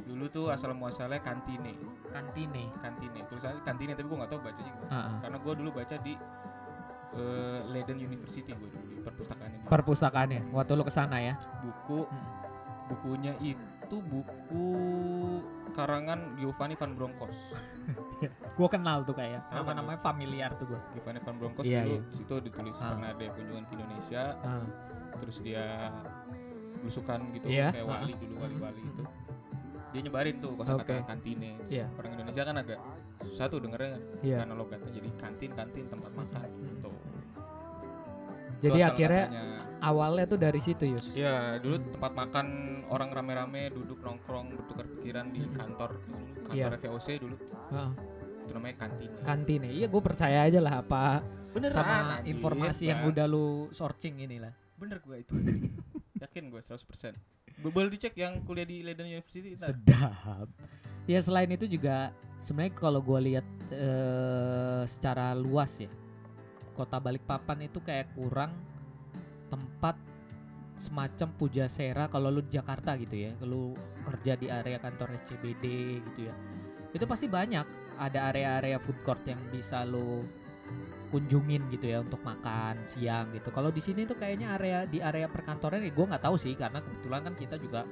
dulu 0.00 0.26
tuh 0.26 0.46
asal 0.48 0.70
muasalnya 0.72 1.18
kantine 1.18 1.74
kantine. 2.08 2.66
kantine 2.78 3.22
tulisannya 3.24 3.62
kantine 3.62 3.92
tapi 3.92 4.04
gue 4.04 4.16
nggak 4.16 4.26
tahu 4.28 4.40
bacanya 4.40 4.70
gimana 4.72 4.90
ah. 4.90 5.18
karena 5.22 5.38
gue 5.38 5.52
dulu 5.54 5.70
baca 5.72 5.96
di 5.96 6.12
eh, 7.12 7.58
Leiden 7.68 7.96
University 8.00 8.50
gue 8.50 8.68
dulu 8.68 8.86
di 8.88 8.98
perpustakaan 9.00 9.48
juga. 9.52 9.66
perpustakaannya 9.68 10.40
waktu 10.50 10.72
lu 10.72 10.82
ke 10.82 10.92
sana 10.92 11.16
ya 11.20 11.34
buku 11.60 12.00
Hmm. 12.04 12.26
bukunya 12.88 13.32
itu 13.38 13.96
buku 14.02 14.66
karangan 15.70 16.18
Giovanni 16.36 16.74
van 16.74 16.92
Bronckhorst 16.92 17.42
gua 18.56 18.68
kenal 18.68 19.02
tuh 19.02 19.12
kayak 19.12 19.40
Tahu 19.44 19.56
nama 19.56 19.66
kan? 19.66 19.74
namanya 19.76 20.00
familiar 20.00 20.50
tuh 20.54 20.66
gua 20.68 20.80
Giovanni 20.90 21.18
van 21.18 21.36
Bronckhorst 21.36 21.66
Iya, 21.66 21.80
dulu 21.82 21.96
iya. 21.96 22.02
situ 22.12 22.34
ditulis 22.40 22.76
Ah. 22.76 22.88
pernah 22.90 23.08
ada 23.10 23.24
kunjungan 23.30 23.64
ke 23.64 23.72
Indonesia 23.72 24.22
Ah, 24.38 24.64
terus 25.16 25.36
dia 25.40 25.64
belusukan 26.76 27.18
gitu 27.32 27.46
Iya, 27.46 27.68
kayak 27.70 27.84
ah. 27.84 27.92
wali 27.94 28.12
dulu 28.14 28.34
wali-wali 28.38 28.82
itu 28.82 29.04
dia 29.90 30.00
nyebarin 30.00 30.36
tuh 30.38 30.54
kosakata 30.54 30.86
Oke. 30.86 30.96
kantine 31.04 31.50
Iya. 31.66 31.86
orang 31.92 32.10
Indonesia 32.14 32.42
kan 32.42 32.56
agak 32.56 32.78
satu 33.30 33.58
dengernya 33.58 33.90
kan 33.90 34.02
iya 34.22 34.36
karena 34.38 34.54
logatnya 34.54 34.90
jadi 34.92 35.10
kantin 35.16 35.50
kantin 35.50 35.84
tempat 35.86 36.12
makan 36.14 36.46
Mhm. 36.46 36.66
gitu 36.68 36.90
jadi 38.60 38.80
akhirnya 38.84 39.24
katanya. 39.26 39.44
Awalnya 39.80 40.24
tuh 40.26 40.36
dari 40.36 40.58
situ 40.58 40.84
Yus. 40.86 41.10
Ya 41.12 41.56
dulu 41.56 41.76
tempat 41.90 42.12
makan 42.14 42.46
orang 42.86 43.10
rame-rame 43.10 43.68
duduk 43.70 43.98
nongkrong 43.98 44.52
bertukar 44.54 44.86
pikiran 44.90 45.28
di 45.28 45.44
kantor 45.50 45.96
dulu 45.98 46.18
Iya. 46.50 46.68
kantor 46.68 46.78
VOC 46.90 47.08
dulu. 47.18 47.36
Heeh. 47.70 47.92
itu 48.40 48.52
namanya 48.52 48.76
kantin. 48.78 49.10
Kantine. 49.22 49.68
Iya 49.70 49.86
gue 49.86 50.02
percaya 50.02 50.38
aja 50.42 50.58
lah 50.58 50.74
apa 50.78 51.22
bener 51.50 51.70
sama 51.70 52.18
informasi 52.22 52.86
yang 52.86 53.06
udah 53.06 53.24
lu 53.24 53.46
searching 53.70 54.18
ini 54.18 54.38
lah 54.38 54.50
bener 54.74 54.98
gue 54.98 55.16
itu. 55.18 55.34
Yakin 56.18 56.48
gue 56.48 56.60
100% 56.60 57.14
Bo- 57.58 57.70
boleh 57.70 57.90
dicek 57.90 58.12
yang 58.14 58.40
kuliah 58.42 58.64
di 58.64 58.80
Leiden 58.80 59.06
University 59.06 59.54
ntar. 59.54 59.70
sedap. 59.70 60.48
Ya 61.04 61.18
selain 61.18 61.48
itu 61.48 61.64
juga 61.64 62.10
sebenarnya 62.38 62.74
kalau 62.74 63.00
gue 63.00 63.20
lihat 63.24 63.46
eh, 63.70 64.82
secara 64.84 65.30
luas 65.32 65.76
ya 65.76 65.90
kota 66.72 66.96
Balikpapan 66.96 67.66
itu 67.66 67.78
kayak 67.78 68.14
kurang 68.14 68.50
tempat 69.50 69.98
semacam 70.80 71.28
pujasera 71.36 72.08
kalau 72.08 72.32
lu 72.32 72.40
di 72.40 72.56
Jakarta 72.56 72.96
gitu 72.96 73.12
ya 73.12 73.36
lu 73.44 73.76
kerja 74.08 74.32
di 74.40 74.48
area 74.48 74.80
kantor 74.80 75.12
SCBD 75.20 75.64
gitu 76.10 76.20
ya. 76.32 76.34
Itu 76.90 77.04
pasti 77.04 77.28
banyak 77.28 77.66
ada 78.00 78.32
area-area 78.32 78.80
food 78.80 78.96
court 79.04 79.20
yang 79.28 79.38
bisa 79.52 79.84
lu 79.84 80.24
kunjungin 81.12 81.68
gitu 81.68 81.90
ya 81.90 82.00
untuk 82.00 82.22
makan 82.24 82.80
siang 82.88 83.28
gitu. 83.36 83.52
Kalau 83.52 83.68
di 83.68 83.82
sini 83.82 84.08
tuh 84.08 84.16
kayaknya 84.16 84.56
area 84.56 84.78
di 84.88 85.04
area 85.04 85.28
perkantoran 85.28 85.84
ya 85.84 85.92
gue 85.92 86.06
nggak 86.06 86.24
tahu 86.24 86.40
sih 86.40 86.56
karena 86.56 86.80
kebetulan 86.80 87.20
kan 87.28 87.34
kita 87.36 87.56
juga 87.60 87.84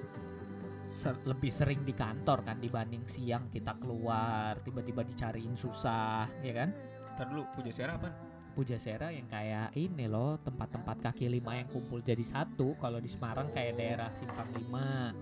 ser- 0.89 1.21
lebih 1.29 1.53
sering 1.53 1.85
di 1.85 1.93
kantor 1.93 2.41
kan 2.41 2.57
dibanding 2.57 3.05
siang 3.05 3.53
kita 3.53 3.77
keluar 3.77 4.57
tiba-tiba 4.65 5.05
dicariin 5.05 5.53
susah 5.59 6.25
ya 6.41 6.65
kan? 6.65 6.73
Ntar 7.19 7.27
dulu 7.29 7.43
puja 7.53 7.75
Sera 7.75 7.99
apa 7.99 8.28
Pujasera 8.59 9.15
yang 9.15 9.31
kayak 9.31 9.71
ini 9.79 10.11
loh 10.11 10.35
tempat-tempat 10.43 10.99
kaki 10.99 11.31
lima 11.31 11.63
yang 11.63 11.71
kumpul 11.71 12.03
jadi 12.03 12.27
satu 12.27 12.75
kalau 12.83 12.99
di 12.99 13.07
Semarang 13.07 13.55
kayak 13.55 13.79
daerah 13.79 14.11
Simpang 14.19 14.51
Lima. 14.51 15.15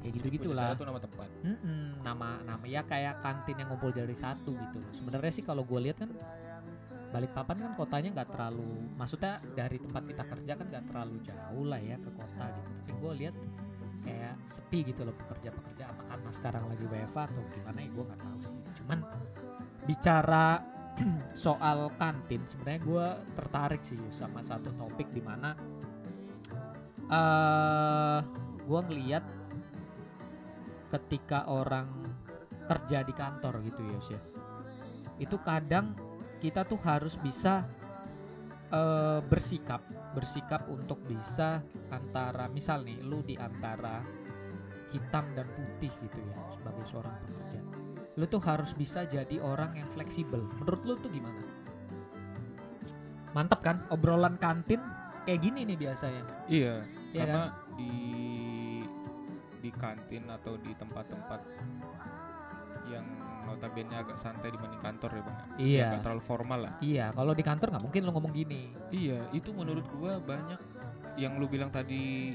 Kayak 0.00 0.12
gitu 0.16 0.26
gitulah 0.40 0.72
itu 0.72 0.88
nama 0.88 0.96
tempat. 0.96 1.28
Nama 2.00 2.28
nama 2.48 2.64
ya 2.64 2.80
kayak 2.88 3.20
kantin 3.20 3.60
yang 3.60 3.68
ngumpul 3.68 3.92
jadi 3.92 4.16
satu 4.16 4.56
gitu. 4.56 4.80
Sebenarnya 4.96 5.28
sih 5.28 5.44
kalau 5.44 5.60
gue 5.60 5.76
lihat 5.76 6.00
kan 6.00 6.08
Balikpapan 7.12 7.56
kan 7.68 7.72
kotanya 7.76 8.08
nggak 8.20 8.36
terlalu 8.36 8.84
maksudnya 8.96 9.40
dari 9.52 9.76
tempat 9.80 10.08
kita 10.08 10.24
kerja 10.28 10.52
kan 10.56 10.66
nggak 10.72 10.84
terlalu 10.88 11.16
jauh 11.24 11.64
lah 11.68 11.80
ya 11.84 12.00
ke 12.00 12.10
kota 12.16 12.48
gitu. 12.48 12.70
Tapi 12.80 12.92
gue 12.96 13.12
lihat 13.24 13.34
kayak 14.08 14.34
sepi 14.48 14.78
gitu 14.88 15.04
loh 15.04 15.12
pekerja-pekerja 15.20 15.84
apa 15.84 16.02
karena 16.16 16.30
sekarang 16.32 16.64
lagi 16.64 16.84
WFA 16.88 17.22
atau 17.28 17.44
gimana 17.52 17.78
ya 17.84 17.88
gue 17.92 18.04
nggak 18.08 18.20
tahu 18.24 18.38
sih. 18.40 18.56
Cuman 18.80 18.98
bicara 19.84 20.64
soal 21.46 21.90
kantin. 21.96 22.42
Sebenarnya 22.46 22.80
gue 22.82 23.06
tertarik 23.34 23.82
sih 23.82 23.98
sama 24.14 24.42
satu 24.42 24.70
topik 24.74 25.10
di 25.10 25.22
mana 25.22 25.54
eh 27.08 28.20
gue 28.68 28.80
ngeliat 28.84 29.24
ketika 30.92 31.48
orang 31.48 31.88
kerja 32.68 33.00
di 33.00 33.14
kantor 33.16 33.64
gitu 33.64 33.80
ya 33.84 34.00
ya. 34.12 34.20
Itu 35.18 35.40
kadang 35.40 35.96
kita 36.38 36.62
tuh 36.68 36.78
harus 36.84 37.16
bisa 37.18 37.64
eh, 38.70 39.20
bersikap 39.24 39.80
bersikap 40.12 40.68
untuk 40.68 41.00
bisa 41.04 41.60
antara 41.92 42.48
misal 42.48 42.84
nih 42.84 43.00
lu 43.04 43.20
di 43.24 43.36
antara 43.36 44.00
hitam 44.88 45.24
dan 45.36 45.44
putih 45.52 45.92
gitu 46.00 46.20
ya 46.24 46.36
sebagai 46.56 46.84
seorang 46.88 47.14
pekerja 47.20 47.47
lu 48.18 48.26
tuh 48.26 48.42
harus 48.42 48.74
bisa 48.74 49.06
jadi 49.06 49.38
orang 49.38 49.78
yang 49.78 49.88
fleksibel. 49.94 50.42
Menurut 50.58 50.82
lu 50.82 50.94
tuh 50.98 51.10
gimana? 51.14 51.38
Mantap 53.30 53.62
kan? 53.62 53.78
Obrolan 53.94 54.34
kantin 54.42 54.82
kayak 55.22 55.38
gini 55.38 55.62
nih 55.62 55.78
biasanya. 55.78 56.24
Iya 56.50 56.82
Iya 57.14 57.24
karena 57.24 57.42
di 57.78 57.94
di 59.58 59.70
kantin 59.74 60.24
atau 60.28 60.54
di 60.60 60.70
tempat-tempat 60.76 61.40
yang 62.88 63.04
notabene 63.48 63.96
agak 63.96 64.16
santai 64.20 64.52
dibanding 64.52 64.80
kantor 64.80 65.10
ya 65.12 65.22
bang 65.24 65.36
ya? 65.36 65.46
Iya. 65.58 65.86
Nggak 65.88 66.02
terlalu 66.04 66.22
formal 66.24 66.60
lah. 66.68 66.72
Iya 66.84 67.06
kalau 67.16 67.32
di 67.32 67.44
kantor 67.44 67.68
nggak 67.72 67.84
mungkin 67.84 68.00
lu 68.04 68.10
ngomong 68.12 68.32
gini. 68.34 68.62
Iya 68.92 69.18
itu 69.30 69.50
menurut 69.54 69.86
gua 69.96 70.20
banyak 70.20 70.60
yang 71.16 71.38
lu 71.40 71.46
bilang 71.46 71.72
tadi 71.72 72.34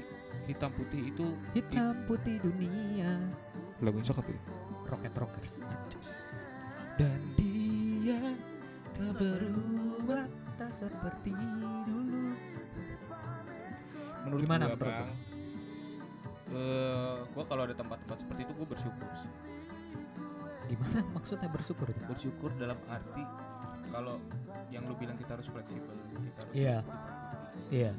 hitam 0.50 0.74
putih 0.74 1.14
itu 1.14 1.26
hitam 1.54 1.96
putih 2.10 2.42
dunia. 2.42 3.20
Lagu 3.84 4.02
sok 4.02 4.26
apa 4.26 4.32
ya? 4.34 4.42
Rocket 4.86 5.14
rockers 5.16 5.54
dan 6.96 7.20
dia 7.36 8.20
tak 8.94 9.12
berubah 9.18 10.26
tak 10.56 10.70
seperti 10.70 11.34
dulu 11.84 12.34
menurut 14.24 14.42
Gimana 14.42 14.66
gua 14.70 14.78
bang 14.78 15.10
Eh, 16.54 17.18
gua 17.34 17.44
kalau 17.50 17.66
ada 17.66 17.74
tempat-tempat 17.74 18.14
seperti 18.22 18.46
itu 18.46 18.54
gua 18.54 18.68
bersyukur 18.70 19.10
sih. 19.18 19.32
Gimana 20.70 21.02
maksudnya 21.18 21.50
bersyukur 21.50 21.90
tuh? 21.90 22.06
bersyukur 22.06 22.50
dalam 22.56 22.78
arti 22.86 23.26
kalau 23.90 24.22
yang 24.70 24.86
lu 24.86 24.94
bilang 24.94 25.18
kita 25.18 25.34
harus 25.34 25.50
fleksibel 25.50 25.98
kita 26.14 26.40
harus 26.46 26.54
Iya. 26.54 26.78
Iya. 27.70 27.92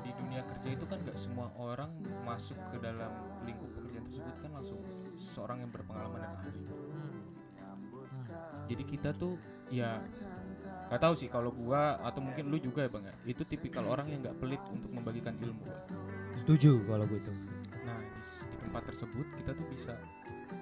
di 0.00 0.10
dunia 0.14 0.46
kerja 0.46 0.68
itu 0.70 0.84
kan 0.86 0.98
nggak 1.00 1.18
semua 1.18 1.50
orang 1.56 1.90
masuk 2.22 2.54
ke 2.70 2.76
dalam 2.78 3.10
lingkup 3.42 3.66
pekerjaan 3.72 4.04
tersebut 4.06 4.34
kan 4.38 4.50
langsung 4.52 4.78
seorang 5.34 5.58
yang 5.58 5.70
berpengalaman 5.70 6.20
dan 6.20 6.30
ahli 6.38 6.62
jadi 8.64 8.84
kita 8.86 9.10
tuh 9.12 9.36
ya 9.68 10.00
nggak 10.88 11.00
tahu 11.00 11.14
sih 11.14 11.28
kalau 11.28 11.50
gua 11.50 11.98
atau 12.00 12.20
mungkin 12.20 12.48
lu 12.48 12.56
juga 12.56 12.86
ya 12.86 12.90
bang 12.90 13.04
ya 13.04 13.14
itu 13.26 13.42
tipikal 13.42 13.84
orang 13.84 14.06
yang 14.06 14.20
nggak 14.22 14.36
pelit 14.38 14.62
untuk 14.70 14.90
membagikan 14.90 15.34
ilmu 15.36 15.66
Setuju 16.34 16.82
kalau 16.84 17.04
gue 17.04 17.16
itu. 17.16 17.32
nah 17.82 17.94
di, 17.96 18.20
tempat 18.60 18.82
tersebut 18.86 19.26
kita 19.36 19.52
tuh 19.52 19.66
bisa 19.68 19.94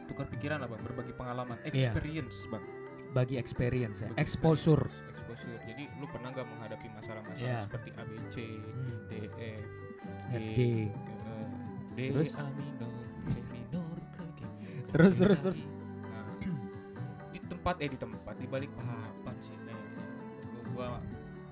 tukar 0.05 0.27
pikiran 0.29 0.61
lah 0.61 0.69
bang 0.69 0.83
berbagi 0.83 1.13
pengalaman 1.13 1.57
Iya. 1.63 1.91
experience 1.91 2.49
bang 2.49 2.65
Bagi 3.13 3.37
experience 3.37 4.01
ya, 4.01 4.09
Bagi 4.09 4.19
exposure. 4.19 4.85
experience, 4.89 5.13
exposure 5.15 5.59
jadi 5.65 5.85
lu 5.97 6.07
pernah 6.09 6.29
nggak 6.31 6.49
menghadapi 6.49 6.87
masalah-masalah 6.93 7.45
Iya. 7.45 7.61
seperti 7.63 7.89
ABC 7.93 8.37
Hmm. 8.49 8.99
D 9.05 9.13
E 9.37 9.53
FG. 10.33 10.59
eh, 10.59 11.47
D 11.89 11.99
Terus? 12.11 12.31
A 12.35 12.45
Terus 14.93 15.15
terus 15.17 15.41
terus. 15.41 15.61
nah, 16.05 16.29
di 17.33 17.41
tempat 17.49 17.81
eh 17.81 17.89
di 17.89 17.97
tempat 17.97 18.35
di 18.37 18.47
balik 18.47 18.69
papan 18.77 19.37
sih 19.41 19.57
kayaknya 19.65 20.05
gua, 20.77 20.87
gua 20.87 20.87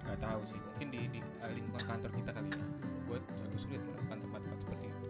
nggak 0.04 0.18
tahu 0.20 0.40
sih 0.44 0.59
mungkin 0.61 0.87
di, 0.92 1.00
di 1.09 1.20
eh, 1.25 1.52
lingkungan 1.56 1.85
kantor 1.88 2.11
kita 2.12 2.30
kali 2.37 2.49
ya 2.52 2.66
gua 3.09 3.18
agak 3.20 3.59
sulit 3.59 3.80
menemukan 3.80 4.18
tempat-tempat 4.28 4.59
seperti 4.61 4.87
itu 4.92 5.09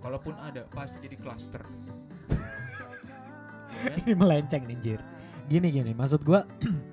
kalaupun 0.00 0.34
ada 0.40 0.62
pasti 0.72 0.96
jadi 1.04 1.16
cluster 1.20 1.62
Ya 3.70 3.96
kan? 3.96 3.96
Ini 4.04 4.12
melenceng 4.12 4.62
nih 4.66 4.78
Jir. 4.82 5.00
Gini 5.48 5.68
gini, 5.72 5.92
maksud 5.96 6.20
gua 6.22 6.44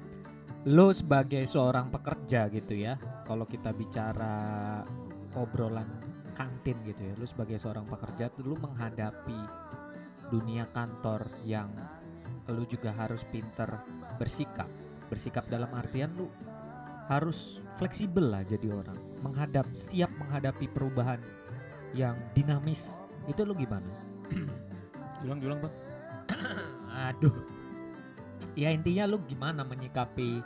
lu 0.76 0.88
sebagai 0.96 1.44
seorang 1.46 1.92
pekerja 1.92 2.48
gitu 2.54 2.74
ya. 2.78 2.96
Kalau 3.28 3.44
kita 3.44 3.76
bicara 3.76 4.82
obrolan 5.36 5.88
kantin 6.34 6.78
gitu 6.86 7.02
ya, 7.02 7.14
lu 7.18 7.26
sebagai 7.28 7.58
seorang 7.60 7.86
pekerja 7.86 8.30
tuh 8.32 8.54
lu 8.54 8.56
menghadapi 8.62 9.40
dunia 10.28 10.68
kantor 10.72 11.28
yang 11.44 11.72
lu 12.48 12.64
juga 12.64 12.96
harus 12.96 13.24
pinter 13.28 13.68
bersikap. 14.16 14.68
Bersikap 15.08 15.48
dalam 15.48 15.72
artian 15.76 16.12
lu 16.16 16.28
harus 17.08 17.60
fleksibel 17.80 18.28
lah 18.32 18.44
jadi 18.44 18.72
orang. 18.72 19.00
Menghadap 19.24 19.68
siap 19.76 20.12
menghadapi 20.20 20.68
perubahan 20.72 21.20
yang 21.96 22.16
dinamis. 22.36 22.96
Itu 23.28 23.44
lu 23.44 23.56
gimana? 23.56 23.88
Julang-julang 25.24 25.60
bang 25.64 25.76
Aduh. 27.12 27.36
Ya 28.54 28.70
intinya 28.72 29.08
lu 29.08 29.20
gimana 29.26 29.64
menyikapi 29.64 30.44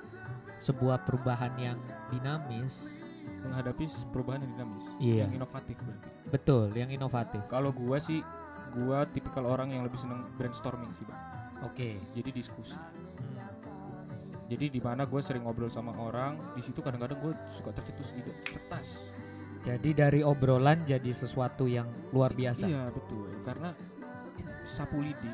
sebuah 0.62 1.06
perubahan 1.06 1.54
yang 1.58 1.78
dinamis? 2.10 2.90
menghadapi 3.42 3.90
perubahan 4.14 4.46
yang 4.46 4.52
dinamis 4.54 4.86
Iya. 5.02 5.26
yang 5.26 5.34
inovatif 5.42 5.76
berarti 5.82 6.10
Betul, 6.30 6.66
yang 6.78 6.90
inovatif. 6.94 7.42
kalau 7.50 7.74
gua 7.74 7.98
sih 7.98 8.22
gua 8.74 9.04
tipikal 9.06 9.46
orang 9.46 9.70
yang 9.70 9.84
lebih 9.84 9.98
seneng 9.98 10.24
brainstorming 10.36 10.92
sih 10.94 11.06
bang 11.06 11.20
Oke. 11.62 11.90
jadi 12.12 12.30
diskusi 12.32 12.74
jadi 14.48 14.68
di 14.68 14.80
mana 14.80 15.06
gue 15.06 15.22
sering 15.22 15.42
ngobrol 15.42 15.68
sama 15.68 15.96
orang 15.96 16.36
di 16.51 16.62
situ 16.62 16.80
kadang-kadang 16.80 17.16
gue 17.18 17.32
suka 17.50 17.72
tercetus 17.72 18.12
ide 18.13 18.32
cetas 18.46 18.88
Jadi 19.62 19.94
dari 19.94 20.20
obrolan 20.20 20.82
jadi 20.84 21.13
sesuatu 21.13 21.69
yang 21.69 21.86
luar 22.10 22.34
biasa. 22.34 22.65
iya 22.65 22.89
betul 22.89 23.30
karena 23.41 23.72
sapu 24.65 25.00
lidi 25.00 25.30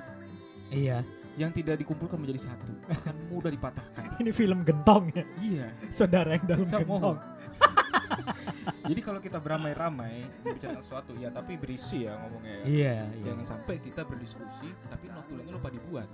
Iya. 0.67 0.99
yang 1.33 1.49
tidak 1.49 1.79
dikumpulkan 1.79 2.19
menjadi 2.19 2.45
satu 2.45 2.67
akan 2.91 3.15
mudah 3.31 3.49
dipatahkan 3.49 4.03
Ini 4.21 4.29
film 4.29 4.61
gentong 4.61 5.15
ya, 5.15 5.23
iya 5.39 5.67
saudara 5.89 6.35
yang 6.35 6.45
dalam 6.45 6.67
Sama 6.67 6.83
gentong. 6.83 7.17
jadi 8.87 9.01
kalau 9.01 9.19
kita 9.19 9.37
beramai-ramai 9.37 10.23
bicara 10.41 10.79
sesuatu 10.79 11.11
ya 11.13 11.29
tapi 11.29 11.55
berisi 11.55 12.03
ya 12.03 12.15
ngomongnya 12.17 12.53
ya 12.53 12.63
Iya, 12.63 12.95
iya. 13.13 13.23
jangan 13.25 13.45
sampai 13.47 13.75
kita 13.77 14.01
berdiskusi 14.01 14.69
tapi 14.85 15.05
notulenya 15.07 15.51
lupa 15.51 15.69
dibuat 15.69 16.07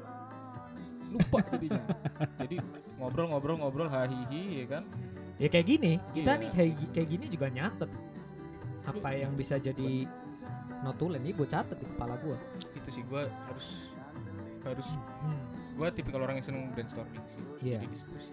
lupa 1.09 1.37
jadinya 1.47 1.83
jadi 2.39 2.55
ngobrol-ngobrol-ngobrol 2.97 3.87
hahihi 3.87 4.43
ya 4.59 4.67
kan 4.71 4.85
Ya 5.33 5.49
kayak 5.49 5.65
gini, 5.67 5.97
kita 6.13 6.31
Iya. 6.31 6.39
nih 6.39 6.49
kayak, 6.51 6.71
gi- 6.73 6.91
kayak 6.93 7.07
gini 7.09 7.25
juga 7.27 7.47
nyatet 7.49 7.89
apa 8.83 9.09
yang 9.11 9.33
bisa 9.33 9.57
jadi 9.57 10.05
notulen 10.79 11.19
ini 11.19 11.31
gue 11.31 11.47
catet 11.47 11.73
di 11.73 11.85
kepala 11.85 12.13
gue. 12.17 12.37
itu 12.71 12.89
sih 12.91 13.03
gue 13.03 13.21
harus 13.25 13.67
harus 14.61 14.87
Hmm. 15.19 15.41
gue 15.73 15.87
tipikal 15.91 16.21
orang 16.21 16.37
yang 16.37 16.45
seneng 16.45 16.69
brainstorming 16.69 17.25
sih 17.27 17.41
Iya. 17.65 17.79
jadi 17.79 17.87
diskusi 17.89 18.29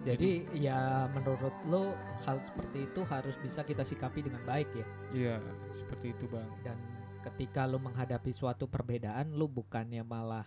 Jadi 0.00 0.30
ya 0.54 0.78
menurut 1.08 1.52
lo 1.64 1.92
hal 2.22 2.38
seperti 2.40 2.84
itu 2.84 3.00
harus 3.04 3.34
bisa 3.36 3.60
kita 3.60 3.82
sikapi 3.82 4.20
dengan 4.20 4.40
baik 4.42 4.68
ya. 4.72 4.86
iya 5.10 5.36
seperti 5.74 6.12
itu 6.12 6.24
bang 6.26 6.48
Dan 6.62 6.78
ketika 7.20 7.64
lo 7.64 7.76
menghadapi 7.76 8.30
suatu 8.30 8.64
perbedaan, 8.64 9.32
lo 9.32 9.46
bukannya 9.46 10.00
malah 10.00 10.46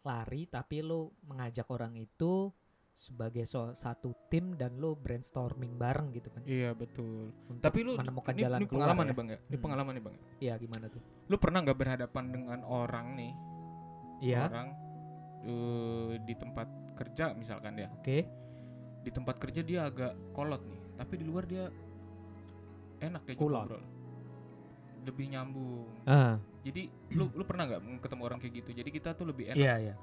lari, 0.00 0.46
tapi 0.46 0.80
lo 0.80 1.14
mengajak 1.22 1.68
orang 1.68 1.94
itu 1.94 2.50
sebagai 2.92 3.44
so- 3.44 3.72
satu 3.72 4.12
tim 4.28 4.52
dan 4.52 4.76
lo 4.76 4.92
brainstorming 4.94 5.74
bareng 5.74 6.12
gitu 6.12 6.28
kan. 6.28 6.42
iya 6.44 6.72
betul 6.72 7.32
Untuk 7.46 7.62
tapi 7.62 7.80
lu 7.80 7.94
menemukan 7.94 8.32
ini, 8.32 8.42
jalan 8.42 8.58
ini 8.58 8.66
keluar 8.66 8.80
pengalaman 8.84 9.04
ya. 9.04 9.08
ya 9.08 9.14
bang 9.14 9.28
ya 9.28 9.38
ini 9.38 9.48
Hmm. 9.50 9.62
pengalaman 9.62 9.92
nih 9.92 10.02
bang 10.02 10.14
ya. 10.14 10.22
Iya 10.38 10.54
gimana 10.58 10.86
tuh? 10.88 11.02
lu 11.24 11.36
pernah 11.36 11.58
nggak 11.60 11.78
berhadapan 11.78 12.24
dengan 12.30 12.58
orang 12.62 13.06
nih 13.14 13.32
Iya. 14.22 14.40
orang 14.44 14.68
eh, 15.42 16.10
di 16.20 16.34
tempat 16.34 16.68
kerja 16.94 17.24
misalkan 17.32 17.72
ya 17.74 17.88
Oke. 17.92 18.28
Di 19.02 19.10
tempat 19.10 19.36
kerja 19.42 19.60
dia 19.66 19.90
agak 19.90 20.14
kolot 20.34 20.62
nih 20.66 20.82
tapi 21.02 21.18
di 21.18 21.24
luar 21.26 21.44
dia 21.50 21.66
enak 23.02 23.22
kayak 23.26 23.38
ngobrol. 23.42 23.82
Lebih 25.02 25.34
nyambung. 25.34 25.90
Ah, 26.06 26.38
jadi 26.62 26.86
lu 27.10 27.26
lu 27.34 27.42
pernah 27.42 27.66
nggak 27.66 28.06
ketemu 28.06 28.22
orang 28.22 28.38
kayak 28.38 28.54
gitu? 28.62 28.70
Jadi 28.70 28.90
kita 28.94 29.18
tuh 29.18 29.26
lebih 29.26 29.50
enak 29.50 29.58
iya 29.58 29.74
iya. 29.90 29.94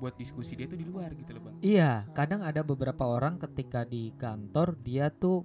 buat 0.00 0.16
diskusi 0.16 0.56
dia 0.56 0.64
tuh 0.68 0.80
di 0.80 0.88
luar 0.88 1.12
gitu 1.12 1.36
loh 1.36 1.42
bang. 1.44 1.56
Iya, 1.60 2.08
kadang 2.16 2.40
ada 2.40 2.64
beberapa 2.64 3.04
orang 3.04 3.36
ketika 3.36 3.84
di 3.84 4.12
kantor 4.16 4.76
dia 4.80 5.12
tuh 5.12 5.44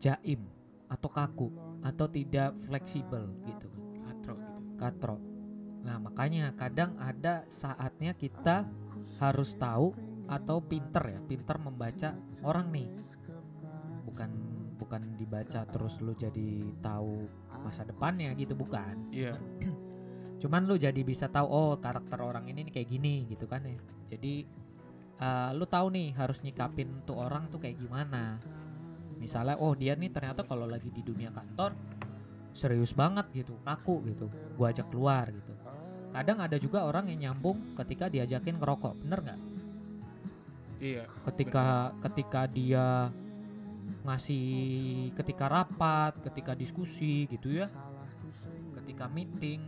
jaim 0.00 0.44
atau 0.88 1.08
kaku 1.08 1.48
atau 1.80 2.06
tidak 2.08 2.52
fleksibel 2.68 3.24
gitu. 3.48 3.68
Kan. 3.72 4.04
katro 4.04 4.34
gitu. 4.36 4.76
Katro. 4.76 5.16
Nah, 5.84 5.96
makanya 6.00 6.52
kadang 6.56 6.96
ada 7.00 7.44
saatnya 7.48 8.16
kita 8.16 8.68
harus 9.20 9.52
tahu 9.56 9.92
atau 10.28 10.60
pinter 10.64 11.04
ya, 11.16 11.20
pinter 11.24 11.56
membaca 11.60 12.16
orang 12.44 12.72
nih. 12.72 12.88
Bukan 14.04 14.30
bukan 14.74 15.16
dibaca 15.16 15.64
terus 15.70 15.96
lu 16.02 16.12
jadi 16.12 16.66
tahu 16.82 17.24
masa 17.64 17.86
depannya 17.88 18.34
gitu 18.36 18.52
bukan. 18.52 19.08
iya 19.08 19.38
Cuman 20.42 20.68
lu 20.68 20.76
jadi 20.76 21.00
bisa 21.00 21.32
tahu 21.32 21.48
oh 21.48 21.72
karakter 21.80 22.20
orang 22.20 22.44
ini 22.52 22.68
nih 22.68 22.72
kayak 22.74 22.88
gini 22.92 23.24
gitu 23.32 23.48
kan 23.48 23.64
ya. 23.64 23.78
Jadi 24.12 24.44
eh, 25.16 25.50
lu 25.56 25.64
tahu 25.64 25.88
nih 25.94 26.12
harus 26.20 26.44
nyikapin 26.44 27.00
tuh 27.08 27.16
orang 27.16 27.48
tuh 27.48 27.62
kayak 27.62 27.80
gimana. 27.80 28.36
Misalnya 29.16 29.56
oh 29.56 29.72
dia 29.72 29.96
nih 29.96 30.12
ternyata 30.12 30.44
kalau 30.44 30.68
lagi 30.68 30.92
di 30.92 31.00
dunia 31.00 31.32
kantor 31.32 31.72
serius 32.54 32.92
banget 32.94 33.24
gitu, 33.32 33.56
kaku 33.64 34.04
gitu. 34.04 34.28
Gua 34.54 34.70
ajak 34.70 34.92
keluar 34.92 35.32
gitu. 35.32 35.52
Kadang 36.14 36.38
ada 36.38 36.54
juga 36.60 36.86
orang 36.86 37.10
yang 37.10 37.32
nyambung 37.32 37.74
ketika 37.74 38.06
diajakin 38.06 38.60
ngerokok, 38.62 38.94
bener 39.02 39.18
nggak? 39.24 39.40
Iya 40.84 41.04
Ketika 41.32 41.96
ketika 42.04 42.40
dia 42.44 43.08
ngasih 44.04 44.44
ketika 45.16 45.48
rapat, 45.48 46.12
ketika 46.28 46.52
diskusi 46.52 47.24
gitu 47.32 47.56
ya. 47.56 47.72
Ketika 48.76 49.08
meeting 49.08 49.64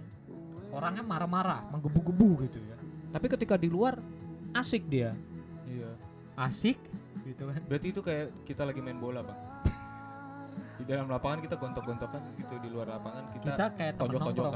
orangnya 0.68 1.00
marah-marah, 1.00 1.64
menggebu-gebu 1.72 2.44
gitu 2.48 2.60
ya. 2.60 2.76
Tapi 3.08 3.26
ketika 3.32 3.56
di 3.56 3.72
luar 3.72 3.96
asik 4.52 4.84
dia, 4.92 5.16
iya 5.64 5.88
asik 6.36 6.76
gitu 7.24 7.48
kan. 7.48 7.60
berarti 7.64 7.86
itu 7.96 8.00
kayak 8.04 8.28
kita 8.44 8.62
lagi 8.68 8.80
main 8.84 9.00
bola 9.00 9.24
bang 9.24 9.40
di 10.76 10.84
dalam 10.84 11.08
lapangan 11.08 11.40
kita 11.40 11.56
gontok-gontokan 11.56 12.20
gitu 12.36 12.54
di 12.60 12.68
luar 12.68 12.86
lapangan 12.92 13.24
kita, 13.32 13.44
Kita 13.56 13.66
kayak 13.72 13.92
nongkrong. 13.96 14.52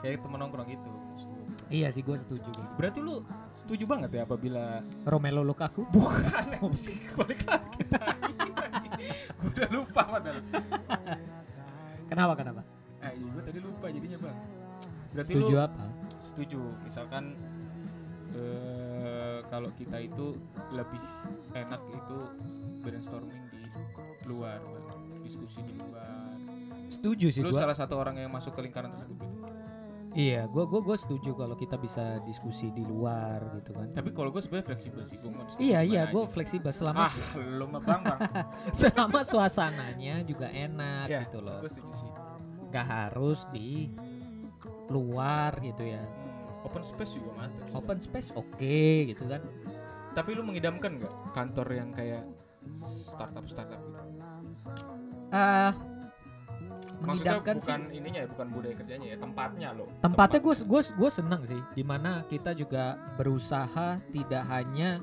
kayak 0.00 0.16
temen 0.24 0.38
nongkrong 0.40 0.68
gitu 0.72 0.90
Iya 1.70 1.86
sih 1.88 2.02
gue 2.02 2.18
setuju 2.18 2.50
berarti 2.74 2.98
lu 2.98 3.22
setuju 3.46 3.86
banget 3.86 4.10
ya 4.10 4.26
apabila 4.26 4.82
Romelu 5.06 5.46
Lukaku 5.46 5.86
bukan 5.94 6.66
sih 6.74 6.98
balik 7.14 7.46
lagi 7.46 7.86
gue 9.38 9.48
udah 9.54 9.68
lupa 9.70 10.02
padahal 10.04 10.42
Kenapa 12.10 12.34
kenapa? 12.34 12.60
eh 13.00 13.14
gue 13.14 13.42
tadi 13.46 13.58
lupa 13.62 13.86
jadinya 13.86 14.18
bang 14.18 14.38
berarti 15.14 15.30
Setuju 15.30 15.54
lu 15.54 15.62
apa? 15.62 15.84
setuju 16.20 16.60
misalkan 16.82 17.24
eh 18.34 19.38
kalau 19.46 19.70
kita 19.72 20.02
itu 20.02 20.34
lebih 20.70 21.02
enak 21.54 21.80
itu 21.86 22.18
brainstorming 22.82 23.42
di 23.46 23.62
luar 24.26 24.58
Bang. 24.58 25.06
diskusi 25.22 25.62
di 25.62 25.78
luar 25.78 26.34
setuju 26.90 27.30
sih 27.30 27.40
lu 27.40 27.54
gua. 27.54 27.62
salah 27.62 27.76
satu 27.78 27.94
orang 27.94 28.18
yang 28.18 28.30
masuk 28.30 28.50
ke 28.50 28.60
lingkaran 28.60 28.90
tersebut. 28.90 29.29
Iya, 30.10 30.46
gua 30.46 30.66
gua 30.66 30.80
gua 30.80 30.94
setuju 30.94 31.32
kalau 31.32 31.54
kita 31.54 31.74
bisa 31.74 32.18
diskusi 32.20 32.68
di 32.68 32.82
luar 32.82 33.38
gitu 33.54 33.70
kan. 33.70 33.88
tapi 33.90 34.10
kalau 34.10 34.28
gue 34.28 34.38
sebenarnya 34.38 34.66
fleksibel 34.68 35.02
sih 35.04 35.16
gue 35.16 35.30
mau 35.30 35.46
Iya 35.54 35.80
iya, 35.80 36.02
gue 36.06 36.18
aja. 36.20 36.28
fleksibel 36.28 36.70
selama 36.70 37.06
ah 37.06 37.14
lu 37.38 37.64
bang 37.68 37.82
bang 38.02 38.18
selama 38.80 39.20
suasananya 39.22 40.22
juga 40.22 40.48
enak 40.48 41.06
ya 41.06 41.22
gitu 41.24 41.38
loh. 41.38 41.58
gue 41.58 41.70
setuju 41.70 41.92
sih 41.96 42.10
Gak 42.70 42.86
harus 42.86 43.46
di 43.50 43.90
luar 44.88 45.54
gitu 45.58 45.82
ya. 45.84 46.02
Hmm, 46.02 46.66
open 46.66 46.82
space 46.82 47.14
juga 47.14 47.30
mantap 47.36 47.66
sih. 47.66 47.74
Open 47.76 47.98
space 47.98 48.28
oke 48.32 48.78
gitu 49.06 49.24
kan. 49.26 49.42
tapi 50.10 50.34
lu 50.34 50.42
mengidamkan 50.42 50.98
nggak 50.98 51.14
kantor 51.30 51.66
yang 51.70 51.90
kayak 51.90 52.26
startup 53.06 53.46
startup 53.46 53.78
gitu 53.78 53.98
Ah 55.30 55.70
maksudnya 57.00 57.40
mengidamkan 57.40 57.56
sih. 57.56 57.72
bukan 57.72 57.82
ininya 57.90 58.20
ya 58.20 58.28
bukan 58.28 58.46
budaya 58.52 58.74
kerjanya 58.76 59.06
ya 59.12 59.16
tempatnya 59.16 59.68
lo 59.72 59.86
tempatnya 60.04 60.40
gue 60.40 60.54
gue 60.64 60.80
gue 60.96 61.10
seneng 61.10 61.42
sih 61.48 61.60
di 61.74 61.84
mana 61.84 62.10
kita 62.28 62.50
juga 62.52 63.00
berusaha 63.16 63.88
tidak 64.12 64.42
hanya 64.52 65.00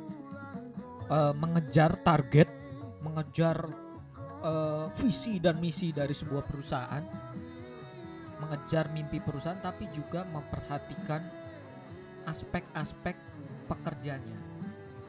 eh, 1.10 1.34
mengejar 1.34 1.98
target 2.02 2.50
mengejar 3.02 3.58
eh, 4.46 4.86
visi 4.98 5.42
dan 5.42 5.58
misi 5.58 5.90
dari 5.90 6.14
sebuah 6.14 6.44
perusahaan 6.46 7.04
mengejar 8.38 8.94
mimpi 8.94 9.18
perusahaan 9.18 9.58
tapi 9.58 9.90
juga 9.92 10.24
memperhatikan 10.30 11.26
aspek-aspek 12.28 13.16
pekerjanya. 13.66 14.38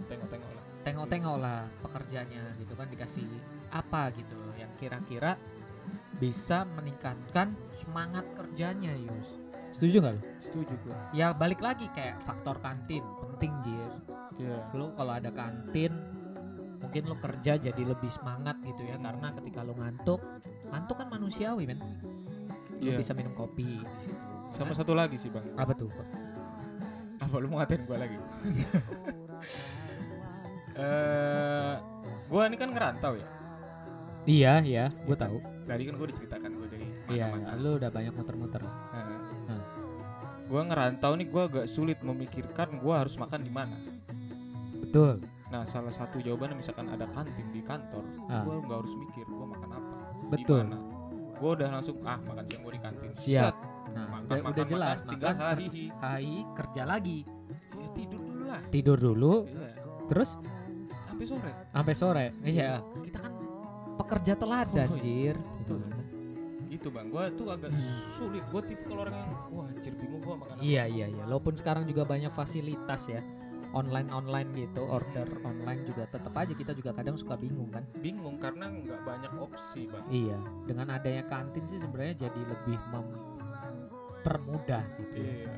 Tengok-tengok 0.08 0.50
lah. 0.54 0.64
Tengok-tengok 0.86 1.36
lah 1.36 1.60
pekerjanya 1.84 2.42
gitu 2.56 2.72
kan 2.72 2.88
dikasih 2.88 3.28
apa 3.68 4.08
gitu 4.16 4.38
yang 4.56 4.72
kira-kira 4.80 5.36
bisa 6.18 6.66
meningkatkan 6.74 7.54
semangat 7.72 8.26
kerjanya 8.34 8.92
Yus. 8.94 9.28
Setuju 9.78 9.96
nggak 10.02 10.14
lu? 10.18 10.22
setuju 10.48 10.74
gue 10.80 10.96
ya 11.12 11.36
balik 11.36 11.60
lagi 11.60 11.86
kayak 11.92 12.18
faktor 12.24 12.56
kantin 12.64 13.04
penting 13.20 13.52
jir. 13.62 13.92
Iya. 14.38 14.58
lu 14.74 14.90
kalau 14.96 15.12
ada 15.12 15.28
kantin 15.28 15.92
mungkin 16.78 17.02
lu 17.10 17.14
kerja 17.20 17.58
jadi 17.58 17.82
lebih 17.84 18.08
semangat 18.08 18.56
gitu 18.64 18.86
ya 18.86 18.96
karena 18.96 19.28
ketika 19.36 19.60
lu 19.66 19.76
ngantuk 19.76 20.18
ngantuk 20.72 20.96
kan 20.98 21.08
manusiawi 21.12 21.68
men. 21.68 21.78
Lu 22.80 22.94
Iya. 22.94 22.98
bisa 22.98 23.12
minum 23.12 23.34
kopi 23.36 23.82
di 23.82 23.98
situ. 24.02 24.18
Sama 24.56 24.72
satu 24.72 24.94
lagi 24.96 25.18
sih 25.20 25.28
bang. 25.28 25.44
Apa 25.58 25.74
tuh? 25.76 25.90
Apa 27.20 27.34
lu 27.38 27.50
mau 27.50 27.60
ngatain 27.60 27.82
gue 27.84 27.96
lagi? 27.98 28.16
Eh 30.78 31.74
gue 32.30 32.42
ini 32.46 32.56
kan 32.56 32.70
ngerantau 32.70 33.18
ya. 33.18 33.28
Iya 34.28 34.52
iya. 34.62 34.84
Gue 35.02 35.18
tahu 35.18 35.42
tadi 35.68 35.82
kan 35.84 35.94
gue 35.94 36.08
diceritakan 36.08 36.50
gue 36.50 36.68
dari 36.68 36.86
iya 37.10 37.28
mana-mana 37.28 37.56
lu 37.56 37.70
udah 37.76 37.90
banyak 37.90 38.12
muter-muter. 38.12 38.62
Nah, 38.64 39.60
gue 40.42 40.62
ngerantau 40.64 41.12
nih 41.12 41.26
gue 41.26 41.42
agak 41.44 41.66
sulit 41.66 41.98
memikirkan 42.00 42.68
gue 42.74 42.94
harus 42.94 43.14
makan 43.14 43.40
di 43.40 43.52
mana. 43.52 43.76
Betul. 44.80 45.20
Nah 45.48 45.64
salah 45.64 45.88
satu 45.90 46.18
jawabannya 46.18 46.56
misalkan 46.56 46.88
ada 46.88 47.04
kantin 47.08 47.48
di 47.48 47.60
kantor 47.60 48.04
Ah. 48.26 48.44
gue 48.44 48.54
nggak 48.58 48.78
harus 48.78 48.94
mikir 48.94 49.24
gue 49.24 49.46
makan 49.46 49.70
apa 49.70 49.94
Betul. 50.28 50.64
gue 51.38 51.50
udah 51.54 51.68
langsung 51.70 51.96
ah 52.02 52.18
makan 52.18 52.44
siang 52.44 52.62
gue 52.62 52.72
di 52.72 52.82
kantin. 52.82 53.08
Siap. 53.14 53.44
Set, 53.46 53.56
nah 53.88 54.04
makan, 54.06 54.20
udah, 54.20 54.36
makan, 54.36 54.40
udah 54.42 54.48
makan, 54.56 54.64
jelas 54.66 54.98
makan 55.02 55.20
ker- 55.20 55.38
hahihi 55.38 55.84
hai 55.98 56.34
kerja 56.52 56.82
lagi. 56.84 57.18
Ya 57.74 57.88
tidur 57.94 58.20
dulu 58.20 58.42
lah. 58.44 58.60
Tidur 58.68 58.98
dulu. 58.98 59.34
Iya. 59.46 59.70
terus? 60.08 60.30
Sampai 61.04 61.24
sore. 61.26 61.50
Sampai 61.70 61.94
sore. 61.94 62.26
Iya. 62.40 62.70
Kita 63.02 63.18
kan 63.18 63.32
pekerja 63.98 64.32
teladan 64.34 64.88
Oh, 64.88 64.98
iya. 64.98 65.32
Gitu 65.68 65.76
Betul. 65.76 65.92
kan. 65.92 66.04
gitu 66.68 66.92
bang. 66.92 67.08
Gue 67.08 67.24
tuh 67.32 67.48
agak 67.48 67.72
sulit. 68.20 68.44
Gue 68.52 68.60
tipikal 68.60 69.08
orang 69.08 69.16
yang 69.24 69.32
wah 69.56 69.68
anjir 69.72 69.92
bingung 69.96 70.20
gue 70.20 70.36
makan 70.36 70.60
iya 70.60 70.84
iya 70.84 71.08
iya. 71.08 71.24
Walaupun 71.24 71.56
sekarang 71.56 71.88
juga 71.88 72.04
banyak 72.04 72.28
fasilitas 72.32 73.08
ya. 73.08 73.24
Online 73.72 74.08
online 74.12 74.48
gitu 74.56 74.80
order 74.84 75.28
online 75.44 75.84
juga 75.84 76.08
tetap 76.08 76.32
aja 76.36 76.56
kita 76.56 76.72
juga 76.72 76.92
kadang 76.96 77.16
suka 77.20 77.36
bingung 77.40 77.68
kan. 77.72 77.84
Bingung 78.00 78.40
karena 78.40 78.68
nggak 78.68 79.00
banyak 79.00 79.32
opsi 79.40 79.88
bang. 79.88 80.04
Iya. 80.12 80.36
Dengan 80.68 80.92
adanya 80.92 81.24
kantin 81.28 81.64
sih 81.68 81.80
sebenarnya 81.80 82.28
jadi 82.28 82.40
lebih 82.48 82.80
mempermudah 82.92 84.84
gitu 85.00 85.16
ya. 85.24 85.48
iya. 85.48 85.52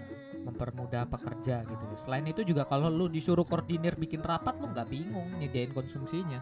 Mempermudah 0.47 1.11
pekerja 1.11 1.67
gitu. 1.67 1.85
Selain 1.99 2.27
itu 2.27 2.47
juga 2.47 2.67
kalau 2.71 2.87
lu 2.87 3.11
disuruh 3.11 3.47
koordinir 3.47 3.99
bikin 3.99 4.23
rapat 4.23 4.59
lu 4.63 4.71
nggak 4.71 4.87
bingung 4.91 5.27
nyediain 5.43 5.75
konsumsinya 5.75 6.39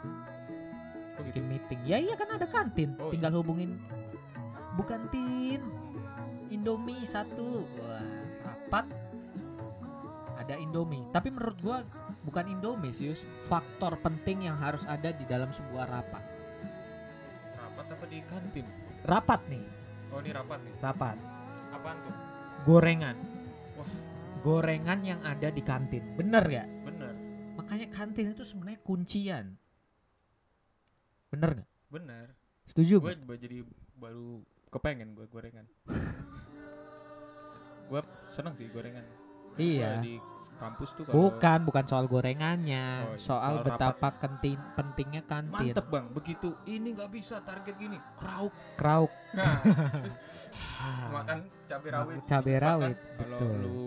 Gitu? 1.18 1.28
bikin 1.34 1.44
meeting? 1.50 1.80
Ya 1.82 1.98
iya 1.98 2.14
kan 2.14 2.30
ada 2.30 2.46
kantin. 2.46 2.94
Oh, 3.02 3.10
tinggal 3.10 3.34
hubungin. 3.34 3.78
Bukan 4.78 5.10
tin. 5.10 5.62
Indomie 6.48 7.02
satu. 7.04 7.66
Wah 7.82 8.06
rapat. 8.46 8.86
Ada 10.38 10.54
Indomie. 10.56 11.02
Tapi 11.10 11.28
menurut 11.34 11.58
gua 11.58 11.82
bukan 12.22 12.46
Indomie 12.46 12.94
sih 12.94 13.12
faktor 13.44 13.98
penting 13.98 14.46
yang 14.46 14.56
harus 14.56 14.86
ada 14.86 15.10
di 15.10 15.26
dalam 15.26 15.50
sebuah 15.50 15.84
rapat. 15.90 16.24
Rapat 17.58 17.86
apa 17.98 18.04
di 18.06 18.18
kantin? 18.24 18.66
Rapat 19.02 19.40
nih. 19.50 19.64
Oh 20.14 20.22
ini 20.22 20.30
rapat 20.32 20.60
nih. 20.62 20.74
Rapat. 20.78 21.16
Apaan 21.74 21.96
tuh? 22.06 22.14
Gorengan. 22.64 23.16
Wah. 23.76 23.90
gorengan 24.40 25.00
yang 25.02 25.20
ada 25.26 25.50
di 25.50 25.60
kantin. 25.60 26.14
Bener 26.14 26.44
ya 26.46 26.64
bener. 26.86 27.12
Makanya 27.58 27.90
kantin 27.90 28.30
itu 28.30 28.46
sebenarnya 28.46 28.80
kuncian 28.86 29.58
bener 31.28 31.50
nggak? 31.60 31.68
Bener. 31.88 32.26
Setuju 32.68 32.94
gue 33.00 33.12
nggak? 33.16 33.38
jadi 33.40 33.58
baru 33.96 34.44
kepengen 34.68 35.16
gue 35.16 35.26
gorengan. 35.28 35.66
Gue 37.88 38.00
seneng 38.28 38.52
sih 38.60 38.68
gorengan. 38.68 39.04
Iya. 39.56 40.00
Gua 40.00 40.04
di 40.04 40.14
kampus 40.58 40.90
tuh 40.98 41.06
kalau 41.06 41.14
bukan 41.30 41.58
bukan 41.64 41.84
soal 41.86 42.04
gorengannya. 42.10 42.86
Oh, 43.06 43.14
iya, 43.14 43.22
soal, 43.22 43.62
soal 43.62 43.64
betapa 43.64 44.08
kentin 44.18 44.58
pentingnya 44.74 45.22
kantin. 45.24 45.72
Mantep 45.72 45.86
bang. 45.86 46.06
Begitu 46.10 46.48
ini 46.66 46.88
nggak 46.98 47.10
bisa 47.14 47.40
target 47.46 47.74
gini 47.78 47.96
krauk 48.18 48.54
krauk 48.74 49.12
nah 49.32 49.60
makan 51.14 51.46
cabai 51.70 51.90
rawit. 51.94 52.16
Cabai 52.26 52.56
rawit 52.58 52.98
kalau 53.16 53.38
lu 53.62 53.82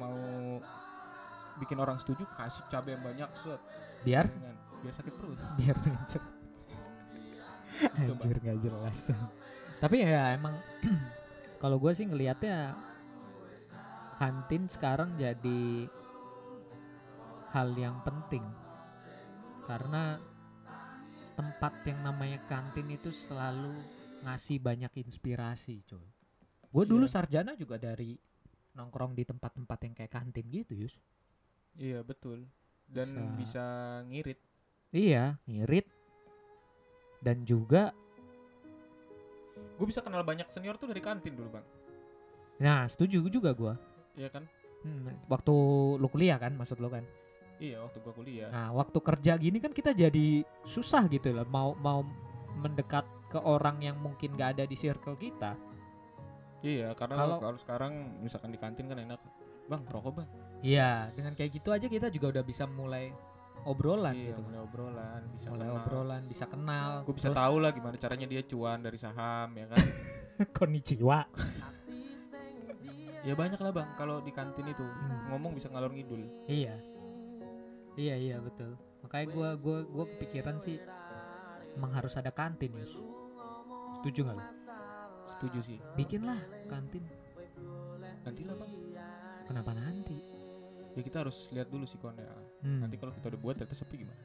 mau 0.00 0.16
bikin 1.60 1.78
orang 1.80 1.96
setuju 2.00 2.24
kasih 2.36 2.64
cabai 2.72 2.96
yang 2.96 3.04
banyak 3.04 3.30
set. 3.38 3.60
Biar? 4.04 4.26
Gorengan. 4.28 4.56
biar 4.76 4.92
sakit 4.92 5.12
perut. 5.16 5.38
Biar 5.56 5.76
mencet. 5.82 6.35
Anjir 7.94 8.36
nggak 8.38 8.58
jelas. 8.60 9.10
Tapi 9.82 9.96
ya 10.02 10.32
emang 10.32 10.56
kalau 11.62 11.76
gue 11.76 11.92
sih 11.92 12.04
ngelihatnya 12.04 12.72
kantin 14.16 14.64
sekarang 14.66 15.12
jadi 15.16 15.88
hal 17.52 17.72
yang 17.74 18.00
penting. 18.02 18.44
Karena 19.66 20.16
tempat 21.34 21.84
yang 21.84 22.00
namanya 22.00 22.40
kantin 22.46 22.88
itu 22.88 23.12
selalu 23.12 23.76
ngasih 24.24 24.56
banyak 24.56 24.88
inspirasi 24.96 25.84
coy 25.84 26.00
gue 26.66 26.84
dulu 26.84 27.04
Iya. 27.04 27.12
sarjana 27.12 27.52
juga 27.52 27.76
dari 27.76 28.16
nongkrong 28.72 29.12
di 29.12 29.24
tempat-tempat 29.24 29.78
yang 29.84 29.94
kayak 29.94 30.12
kantin 30.12 30.44
gitu 30.48 30.72
Yus. 30.76 30.92
Iya 31.72 32.00
betul. 32.00 32.44
Dan 32.84 33.08
Bisa- 33.08 33.32
bisa 33.36 33.64
ngirit. 34.04 34.40
Iya 34.92 35.40
ngirit 35.44 35.88
dan 37.20 37.42
juga 37.42 37.92
gue 39.76 39.86
bisa 39.86 40.00
kenal 40.00 40.24
banyak 40.24 40.48
senior 40.48 40.76
tuh 40.76 40.88
dari 40.88 41.00
kantin 41.00 41.36
dulu 41.36 41.60
bang. 41.60 41.66
Nah 42.60 42.88
setuju 42.88 43.20
juga 43.28 43.52
gue 43.52 43.74
iya 44.16 44.28
kan? 44.32 44.44
Hmm, 44.80 45.10
waktu 45.26 45.54
lu 45.98 46.06
kuliah 46.06 46.38
kan 46.38 46.54
maksud 46.54 46.78
lu 46.78 46.88
kan. 46.88 47.04
iya 47.56 47.80
waktu 47.80 47.98
gue 47.98 48.12
kuliah. 48.12 48.48
Nah, 48.52 48.68
waktu 48.76 49.00
kerja 49.00 49.32
gini 49.40 49.56
kan 49.56 49.72
kita 49.72 49.96
jadi 49.96 50.44
susah 50.62 51.08
gitu 51.08 51.32
lah 51.32 51.48
mau 51.48 51.72
mau 51.80 52.04
mendekat 52.60 53.04
ke 53.28 53.40
orang 53.40 53.80
yang 53.80 53.96
mungkin 53.96 54.36
gak 54.36 54.60
ada 54.60 54.64
di 54.64 54.76
circle 54.76 55.16
kita. 55.16 55.56
iya 56.60 56.92
karena 56.92 57.16
Kalau- 57.16 57.40
kalau 57.40 57.58
sekarang 57.58 57.92
misalkan 58.20 58.52
di 58.52 58.60
kantin 58.60 58.86
kan 58.86 58.96
enak. 58.96 59.20
Bang 59.66 59.82
rokok 59.88 60.20
bang. 60.20 60.28
Iya, 60.62 61.08
dengan 61.12 61.32
kayak 61.32 61.50
gitu 61.52 61.68
aja 61.72 61.86
kita 61.86 62.06
juga 62.08 62.38
udah 62.38 62.44
bisa 62.44 62.64
mulai 62.64 63.12
obrolan 63.66 64.14
iya 64.14 64.30
gitu. 64.30 64.40
mulai 64.40 64.60
obrolan 64.60 65.22
bisa 65.28 65.46
Mulai 65.48 65.66
kenal. 65.66 65.76
obrolan, 65.76 66.22
bisa 66.24 66.44
kenal. 66.46 66.90
gue 67.02 67.14
bisa 67.14 67.28
Terus, 67.28 67.38
tahu 67.38 67.56
lah 67.58 67.70
gimana 67.70 67.96
caranya 67.96 68.26
dia 68.26 68.42
cuan 68.42 68.78
dari 68.78 68.96
saham 68.96 69.48
ya 69.52 69.66
kan 69.66 69.78
konnichiwa. 70.56 71.18
ya 73.20 73.34
banyak 73.34 73.58
lah 73.58 73.72
bang 73.72 73.88
kalau 73.94 74.20
di 74.20 74.30
kantin 74.30 74.64
itu 74.64 74.86
Hmm. 74.86 75.28
ngomong 75.28 75.52
bisa 75.52 75.66
ngalor 75.66 75.90
ngidul 75.90 76.22
Iya. 76.46 76.78
Iya, 77.96 78.14
iya 78.14 78.36
betul. 78.38 78.76
Makanya 79.02 79.26
gua 79.30 79.48
gua 79.56 79.78
gua 79.82 80.04
kepikiran 80.06 80.56
sih 80.56 80.76
emang 81.72 81.90
harus 81.90 82.12
ada 82.14 82.28
kantin, 82.28 82.70
Yus. 82.72 82.92
Setuju 83.96 84.20
gak 84.24 84.36
lu? 84.36 84.44
setuju 85.28 85.58
sih 85.60 85.78
Bikinlah 85.92 86.38
kantin. 86.64 87.04
nanti 88.22 88.42
lah 88.42 88.54
bang 88.54 88.72
Kenapa 89.44 89.70
nanti? 89.72 90.16
Ya 90.96 91.02
kita 91.04 91.28
harus 91.28 91.52
lihat 91.52 91.68
dulu 91.68 91.84
sih 91.84 92.00
konnya. 92.00 92.24
Hmm. 92.64 92.80
nanti 92.80 92.96
kalau 92.96 93.12
kita 93.12 93.28
udah 93.28 93.40
buat 93.40 93.54
ternyata 93.60 93.76
sepi 93.76 94.00
gimana? 94.00 94.16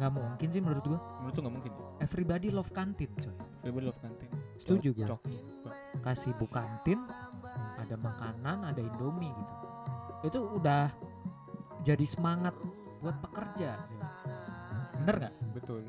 Nggak 0.00 0.12
mungkin 0.16 0.48
sih 0.48 0.60
menurut 0.64 0.84
gua. 0.88 1.00
Menurut 1.20 1.34
tuh 1.36 1.42
nggak 1.44 1.54
mungkin? 1.60 1.72
Everybody 2.00 2.48
love 2.48 2.72
kantin 2.72 3.10
coy. 3.20 3.36
Everybody 3.60 3.86
love 3.92 4.00
kantin. 4.00 4.28
Setuju 4.56 4.88
gua. 4.96 5.06
Cocok. 5.06 5.22
kasih 6.00 6.32
bu 6.40 6.48
kantin 6.48 6.96
ada 7.76 7.92
makanan 8.00 8.72
ada 8.72 8.80
indomie 8.80 9.28
gitu. 9.28 9.66
Itu 10.32 10.40
udah 10.56 10.88
jadi 11.84 12.06
semangat 12.08 12.56
buat 13.04 13.20
pekerja. 13.20 13.76
Bener 15.04 15.28
nggak? 15.28 15.34
Betul. 15.60 15.84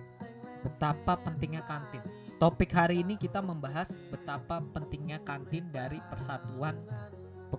Betapa 0.67 1.15
pentingnya 1.21 1.63
kantin. 1.63 2.03
Topik 2.41 2.73
hari 2.73 3.05
ini 3.05 3.15
kita 3.21 3.37
membahas 3.37 3.93
betapa 4.09 4.65
pentingnya 4.73 5.21
kantin 5.21 5.69
dari 5.69 6.01
persatuan 6.09 6.73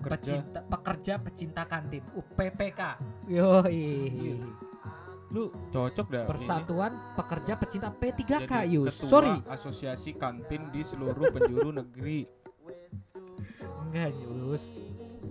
pekerja 0.03 0.35
pecinta 0.43 0.61
pekerja 0.67 1.13
pecinta 1.23 1.63
kantin 1.65 2.03
UPPK 2.13 2.81
yoi. 3.31 4.37
Lu 5.33 5.49
cocok 5.73 6.07
dah 6.13 6.23
ini. 6.23 6.29
persatuan 6.29 6.93
pekerja 7.17 7.57
pecinta 7.57 7.89
P3K 7.89 8.53
Jadi 8.53 8.75
Yus. 8.77 8.93
Ketua 9.01 9.09
sorry. 9.09 9.33
asosiasi 9.49 10.13
kantin 10.21 10.69
di 10.69 10.85
seluruh 10.85 11.33
penjuru 11.33 11.73
negeri. 11.73 12.29
Enggak 13.89 14.13
Yus. 14.21 14.77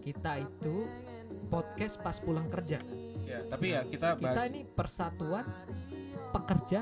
Kita 0.01 0.41
itu 0.41 0.89
podcast 1.53 2.01
pas 2.01 2.17
pulang 2.17 2.49
kerja. 2.49 2.81
Ya 3.29 3.45
tapi 3.45 3.77
ya 3.77 3.85
kita 3.85 4.17
kita 4.17 4.25
bahas 4.25 4.49
ini 4.49 4.65
persatuan 4.65 5.45
pekerja 6.33 6.81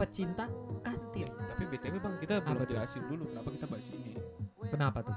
pecinta 0.00 0.48
kantin. 0.80 1.28
Tapi 1.28 1.62
btw 1.68 2.00
bang 2.00 2.14
kita 2.16 2.40
belum 2.40 2.64
jelasin 2.64 3.02
dulu 3.12 3.28
kenapa 3.28 3.48
kita 3.52 3.66
bahas 3.68 3.86
ini. 3.92 4.16
Kenapa 4.72 5.04
tuh 5.04 5.16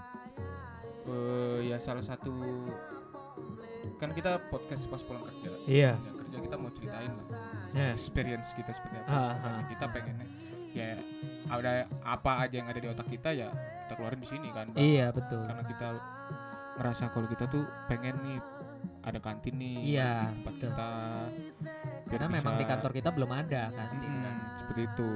Eh, 1.01 1.59
ya 1.65 1.77
salah 1.81 2.05
satu 2.05 2.33
kan 3.97 4.13
kita 4.13 4.37
podcast 4.49 4.85
pas 4.85 5.01
pulang 5.01 5.25
kerja. 5.25 5.49
Iya. 5.65 5.91
Ya, 5.97 6.11
kerja 6.21 6.37
kita 6.41 6.55
mau 6.57 6.69
ceritain 6.73 7.09
lah 7.09 7.25
yes 7.71 7.93
experience 7.97 8.49
kita 8.53 8.71
seperti 8.73 9.01
apa. 9.01 9.37
Karena 9.39 9.59
ah. 9.61 9.65
kita 9.69 9.85
pengennya 9.89 10.27
ya 10.71 10.95
ada 11.51 11.71
apa 12.05 12.31
aja 12.47 12.55
yang 12.63 12.67
ada 12.71 12.79
di 12.79 12.87
otak 12.87 13.07
kita 13.11 13.35
ya 13.35 13.51
kita 13.51 13.93
keluarin 13.99 14.23
di 14.23 14.29
sini 14.29 14.47
kan 14.55 14.65
Bang. 14.71 14.79
iya 14.79 15.11
betul. 15.11 15.43
Karena 15.43 15.63
kita 15.67 15.87
ngerasa 16.79 17.03
kalau 17.11 17.27
kita 17.27 17.45
tuh 17.51 17.63
pengen 17.91 18.15
nih 18.23 18.39
ada 19.01 19.19
kantin 19.21 19.57
nih 19.57 19.97
Iya, 19.97 20.29
tempat 20.31 20.53
betul. 20.57 20.69
kita 20.71 20.89
karena 22.11 22.27
memang 22.27 22.53
di 22.57 22.65
kantor 22.65 22.91
kita 22.93 23.09
belum 23.13 23.31
ada 23.33 23.63
kantin 23.73 23.99
Mm-mm, 24.01 24.23
kan. 24.25 24.35
seperti 24.61 24.81
itu. 24.87 25.09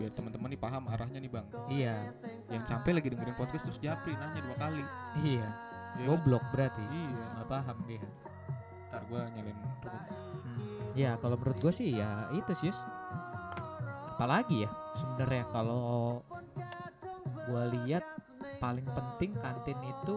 Biar 0.00 0.10
teman-teman 0.16 0.48
nih 0.48 0.60
paham 0.60 0.82
arahnya 0.88 1.18
nih 1.20 1.30
bang. 1.30 1.46
Iya 1.68 1.96
yang 2.50 2.66
sampai 2.66 2.98
lagi 2.98 3.14
dengerin 3.14 3.38
podcast 3.38 3.62
terus 3.66 3.78
japri 3.78 4.12
nanya 4.18 4.42
dua 4.42 4.56
kali 4.58 4.82
iya 5.22 5.46
ya 5.98 6.04
goblok 6.06 6.42
berarti 6.50 6.82
iya 6.90 7.24
nggak 7.38 7.48
paham 7.48 7.78
dia 7.86 8.02
ntar 8.90 9.06
gua 9.06 9.22
nyalain. 9.30 9.54
Hmm. 9.54 10.98
Ya 10.98 11.14
kalau 11.22 11.38
menurut 11.38 11.58
gue 11.62 11.72
sih 11.72 11.94
ya 11.94 12.26
itu 12.34 12.52
sih. 12.58 12.74
Apalagi 14.18 14.66
ya 14.66 14.70
sebenarnya 14.98 15.46
kalau 15.54 16.20
gue 17.46 17.62
lihat 17.80 18.04
paling 18.58 18.84
penting 18.90 19.32
kantin 19.38 19.78
itu 19.86 20.14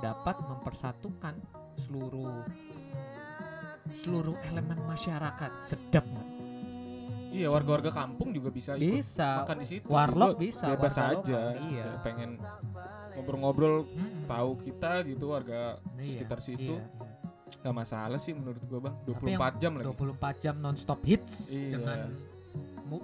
dapat 0.00 0.38
mempersatukan 0.46 1.34
seluruh 1.82 2.46
seluruh 3.90 4.38
elemen 4.48 4.78
masyarakat. 4.86 5.50
Sedap 5.66 6.06
nggak? 6.06 6.31
Iya 7.32 7.48
warga-warga 7.48 7.90
kampung 7.90 8.30
juga 8.30 8.48
bisa 8.48 8.76
ikut 8.76 9.00
Bisa. 9.00 9.42
makan 9.42 9.56
di 9.58 9.66
situ. 9.66 9.86
Warlock 9.88 10.36
bisa. 10.36 10.66
bebas 10.70 10.94
aja 10.94 11.40
Iya. 11.56 11.86
Pengen 12.00 12.36
ngobrol-ngobrol 13.12 13.84
Mm-mm. 13.86 14.24
tahu 14.24 14.50
kita 14.58 15.02
gitu 15.02 15.24
warga 15.30 15.80
Iya, 15.96 16.12
sekitar 16.14 16.38
situ 16.40 16.74
iya, 16.74 16.84
iya. 16.84 17.58
nggak 17.58 17.74
masalah 17.74 18.16
sih 18.16 18.32
menurut 18.32 18.60
gua 18.62 18.80
bang 18.82 18.94
Tapi 19.02 19.32
24 19.34 19.56
jam 19.58 19.72
lagi 19.74 19.86
24 19.88 20.36
jam 20.38 20.54
nonstop 20.58 21.00
hits 21.02 21.34
Iya. 21.50 21.68
dengan 21.72 21.98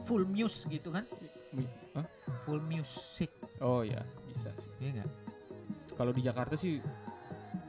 full 0.04 0.24
muse 0.24 0.64
gitu 0.66 0.88
kan? 0.90 1.04
Mi- 1.50 1.64
Hah? 1.92 2.04
Full 2.44 2.60
music. 2.62 3.32
oh 3.58 3.80
ya 3.80 4.00
bisa 4.26 4.52
sih 4.54 4.70
Iya 4.78 4.90
nggak? 4.98 5.10
kalau 5.94 6.12
di 6.12 6.20
Jakarta 6.20 6.54
sih 6.54 6.78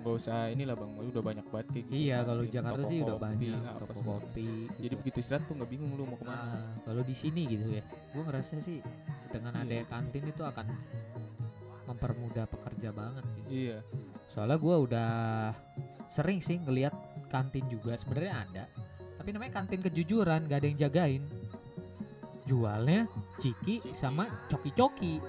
nggak 0.10 0.26
usah 0.26 0.40
inilah 0.50 0.74
bang 0.74 0.92
udah 0.98 1.22
banyak 1.22 1.46
banget 1.46 1.68
kayak 1.70 1.86
gitu 1.86 1.94
Iya 2.02 2.18
kalau 2.26 2.42
di 2.42 2.50
Jakarta 2.50 2.82
toko 2.82 2.90
sih 2.90 2.98
udah 3.00 3.16
kopi, 3.16 3.26
banyak 3.30 3.62
apa 3.70 3.86
toko 3.86 4.02
kopi. 4.18 4.50
jadi 4.82 4.94
begitu 4.98 5.18
istirahat 5.22 5.44
tuh 5.46 5.54
nggak 5.54 5.70
bingung 5.70 5.92
lu 5.94 6.04
mau 6.04 6.18
ke 6.18 6.26
mana 6.26 6.42
Nah, 6.42 6.74
kalau 6.82 7.02
di 7.06 7.14
sini 7.14 7.42
gitu 7.46 7.66
ya, 7.70 7.84
gue 7.86 8.22
ngerasa 8.26 8.58
sih 8.58 8.82
dengan 9.30 9.54
Iya. 9.54 9.62
ada 9.62 9.78
kantin 9.88 10.24
itu 10.26 10.42
akan 10.42 10.66
mempermudah 11.86 12.46
pekerja 12.46 12.90
banget 12.90 13.24
sih. 13.38 13.44
iya 13.70 13.78
Soalnya 14.30 14.58
gue 14.58 14.76
udah 14.90 15.12
sering 16.10 16.38
sih 16.40 16.58
ngelihat 16.58 16.94
kantin 17.30 17.66
juga 17.66 17.94
sebenarnya 17.94 18.34
ada, 18.46 18.64
tapi 19.16 19.30
namanya 19.30 19.62
kantin 19.62 19.82
kejujuran, 19.82 20.50
gak 20.50 20.60
ada 20.62 20.68
yang 20.68 20.80
jagain. 20.80 21.24
Jualnya 22.46 23.06
ciki 23.38 23.78
Ciki. 23.78 23.94
sama 23.94 24.26
coki-coki, 24.50 25.22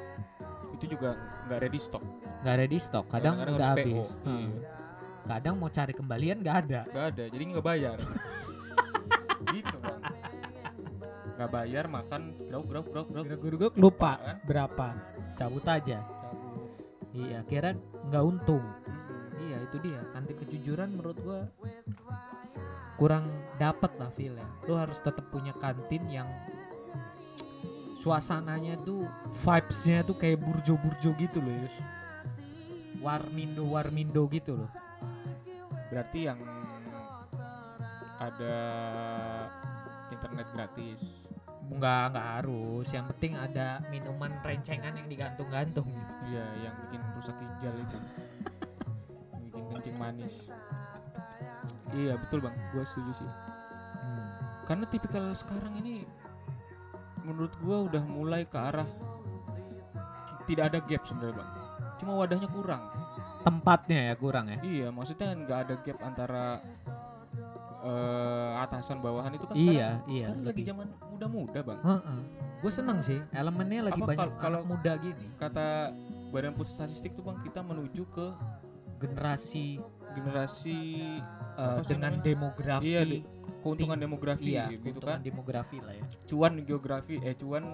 itu 0.72 0.84
juga 0.88 1.16
nggak 1.44 1.60
ready 1.60 1.76
stock 1.76 2.00
nggak 2.40 2.54
ada 2.56 2.66
di 2.66 2.78
stok. 2.78 3.04
Kadang 3.06 3.36
Kadang-kadang 3.38 3.54
udah 3.54 3.68
harus 3.68 3.80
habis. 3.80 4.08
PO. 4.10 4.24
Hmm. 4.24 4.38
Iya. 4.40 4.60
Kadang 5.20 5.54
mau 5.56 5.70
cari 5.70 5.92
kembalian 5.92 6.36
nggak 6.40 6.56
ada. 6.66 6.80
nggak 6.88 7.06
ada 7.14 7.24
jadi 7.28 7.44
nggak 7.54 7.64
bayar 7.64 7.98
gitu 9.54 9.76
bang 9.78 10.00
nggak 11.36 11.50
bayar 11.50 11.84
makan 11.88 12.22
grau 12.44 12.60
grau 12.60 12.84
grau 12.84 13.04
grau 13.08 13.24
Gue 13.24 13.70
lupa 13.74 14.20
kan? 14.20 14.36
berapa, 14.44 14.88
cabut 15.34 15.64
aja. 15.64 16.04
Cabut. 16.04 16.70
Iya, 17.16 17.40
kira 17.48 17.72
nggak 18.08 18.24
untung. 18.24 18.64
Iya 19.40 19.56
itu 19.64 19.76
dia 19.80 20.00
kantin 20.12 20.36
kejujuran 20.36 20.88
menurut 20.92 21.16
gua 21.24 21.40
kurang 22.94 23.24
dapat 23.56 23.96
lah 23.96 24.12
feelnya. 24.12 24.44
Lu 24.68 24.76
harus 24.76 25.00
tetap 25.00 25.24
punya 25.32 25.56
kantin 25.56 26.04
yang 26.12 26.28
suasananya 27.96 28.76
tuh 28.80 29.08
vibesnya 29.32 30.04
tuh 30.04 30.16
kayak 30.16 30.40
burjo-burjo 30.40 31.12
gitu 31.16 31.38
loh 31.40 31.54
Yus. 31.64 31.76
Warmindo 33.00 33.64
warmindo 33.66 34.28
gitu 34.28 34.60
loh. 34.60 34.70
berarti 35.90 36.30
yang 36.30 36.38
ada 38.20 38.56
internet 40.12 40.46
gratis 40.54 41.00
Enggak 41.70 42.10
enggak 42.10 42.26
harus. 42.34 42.86
Yang 42.90 43.06
penting 43.14 43.32
ada 43.38 43.78
minuman 43.94 44.34
rencengan 44.42 44.90
yang 44.90 45.06
digantung-gantung. 45.06 45.86
iya 46.26 46.42
yang 46.66 46.74
bikin 46.86 46.98
rusak 47.14 47.36
ginjal 47.38 47.74
itu 47.78 47.98
bikin 49.46 49.64
kencing 49.70 49.96
manis 49.98 50.34
iya 51.90 52.14
betul 52.18 52.42
bang 52.42 52.54
gua 52.70 52.84
setuju 52.86 53.22
sih 53.22 53.30
Hmm. 54.00 54.28
karena 54.64 54.84
tipikal 54.88 55.28
sekarang 55.36 55.76
ini 55.76 56.08
menurut 57.20 57.52
gua 57.60 57.84
udah 57.84 58.00
mulai 58.00 58.48
ke 58.48 58.56
arah 58.56 58.88
tidak 60.48 60.72
ada 60.72 60.78
gap 60.80 61.02
sebenarnya 61.04 61.36
bang 61.36 61.50
cuma 62.00 62.16
wadahnya 62.16 62.48
kurang 62.48 62.82
Tempatnya 63.40 64.00
ya 64.06 64.14
kurang 64.14 64.46
ya. 64.46 64.58
iya 64.60 64.88
maksudnya 64.88 65.32
nggak 65.34 65.58
ada 65.62 65.74
gap 65.78 65.98
antara 66.00 66.44
eh, 67.80 68.50
atasan 68.60 68.98
bawahan 68.98 69.32
itu 69.32 69.44
kan 69.44 69.54
Iya, 69.54 69.68
sekarang, 69.96 70.00
iya, 70.06 70.26
sekarang 70.28 70.44
lagi 70.46 70.62
zaman 70.62 70.86
muda-muda 71.06 71.58
bang 71.62 71.78
Gue 72.60 72.68
seneng 72.70 72.98
sih 73.00 73.16
elemennya 73.32 73.80
lagi 73.86 73.96
Apa 73.98 74.08
banyak 74.10 74.20
kal- 74.20 74.36
kalau- 74.38 74.64
muda 74.64 74.92
gini. 74.96 75.26
kata 75.34 75.96
Badan 76.28 76.52
Pusat 76.52 76.72
Statistik 76.86 77.12
tuh 77.14 77.22
bang 77.22 77.40
kita 77.40 77.60
menuju 77.60 78.04
ke 78.06 78.26
Generasi 78.98 79.80
generasi 80.10 80.76
sih 81.80 81.88
dengan 81.88 82.12
namanya? 82.12 82.20
demografi 82.20 82.84
Iya, 82.86 83.00
de- 83.02 83.24
keuntungan 83.60 83.96
demografi 83.96 84.50
iya, 84.50 84.68
gitu 84.68 84.82
keuntungan 84.92 85.16
kan 85.16 85.20
demografi 85.22 85.78
lah 85.78 85.94
ya. 85.94 86.04
cuan 86.26 86.52
geografi 86.60 87.16
eh 87.18 87.32
cuan 87.32 87.64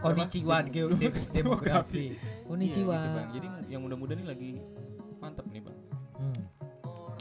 Konnichiwa 0.00 0.56
Dem- 0.58 0.70
geo- 0.70 0.92
dem- 0.92 1.28
demografi. 1.30 2.04
Iya, 2.10 2.44
Konnichiwa. 2.44 2.96
gitu, 2.96 3.08
bang 3.12 3.28
jadi 3.30 3.46
yang 3.68 3.80
muda-muda 3.82 4.12
nih 4.12 4.26
lagi 4.26 4.50
mantep 5.16 5.46
nih 5.46 5.62
bang 5.62 5.78
Hmm. 6.14 6.42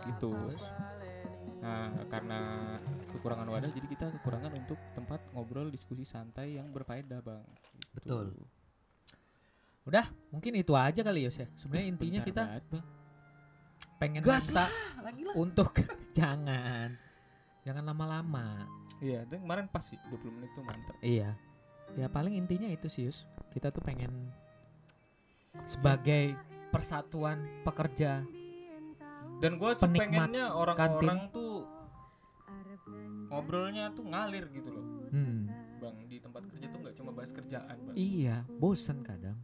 gitu 0.05 0.31
nah 1.59 1.91
karena 2.07 2.39
kekurangan 3.09 3.43
wadah 3.45 3.67
jadi 3.69 3.83
kita 3.85 4.05
kekurangan 4.15 4.51
untuk 4.55 4.79
tempat 4.93 5.19
ngobrol 5.29 5.67
diskusi 5.67 6.03
santai 6.03 6.55
yang 6.55 6.67
berfaedah 6.69 7.19
bang 7.19 7.43
Gitu. 7.89 7.95
Betul. 7.95 8.27
Udah, 9.81 10.05
mungkin 10.29 10.53
itu 10.53 10.71
aja 10.71 11.01
kali 11.01 11.25
Yos 11.25 11.35
ya. 11.35 11.47
Sebenarnya 11.53 11.87
intinya 11.89 12.19
kita 12.21 12.43
banget, 12.45 12.63
Bang. 12.69 12.85
pengen 13.97 14.21
Gas 14.21 14.47
minta 14.47 14.67
lagi 15.01 15.21
lah 15.23 15.33
untuk 15.33 15.73
jangan 16.13 16.93
jangan 17.61 17.83
lama-lama. 17.83 18.69
iya 18.99 19.23
itu 19.23 19.35
kemarin 19.35 19.65
pas 19.65 19.81
sih 19.81 19.97
20 20.07 20.31
menit 20.31 20.49
tuh 20.53 20.61
mantep 20.61 20.95
Iya. 21.01 21.33
Ya 21.97 22.07
paling 22.11 22.37
intinya 22.37 22.69
itu 22.69 22.85
sih 22.91 23.09
Yus. 23.09 23.25
Kita 23.49 23.73
tuh 23.73 23.81
pengen 23.81 24.11
sebagai 25.65 26.37
persatuan 26.69 27.41
pekerja 27.65 28.21
dan 29.41 29.51
gue 29.57 29.71
tuh 29.73 29.89
pengennya 29.89 30.53
orang-orang 30.53 31.29
tuh 31.33 31.65
ngobrolnya 33.29 33.89
tuh 33.93 34.05
ngalir 34.05 34.45
gitu 34.53 34.69
loh 34.73 34.85
hmm. 35.09 35.49
bang 35.81 35.97
di 36.05 36.17
tempat 36.21 36.45
kerja 36.49 36.65
tuh 36.69 36.79
nggak 36.81 36.95
cuma 36.97 37.11
bahas 37.13 37.31
kerjaan 37.33 37.75
bang 37.89 37.95
Iya, 37.97 38.35
bosen 38.57 39.01
kadang. 39.05 39.37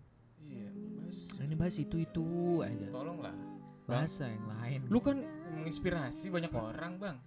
iya 0.46 0.70
bahas 0.70 1.18
Ini 1.42 1.56
bahas 1.58 1.76
itu-itu 1.78 2.26
aja. 2.62 2.88
tolonglah 2.90 3.36
Bahasa 3.86 4.26
yang 4.30 4.46
lain. 4.50 4.80
lu 4.90 4.98
kan 4.98 5.22
menginspirasi 5.58 6.34
banyak 6.34 6.54
orang 6.54 6.94
bang 7.02 7.18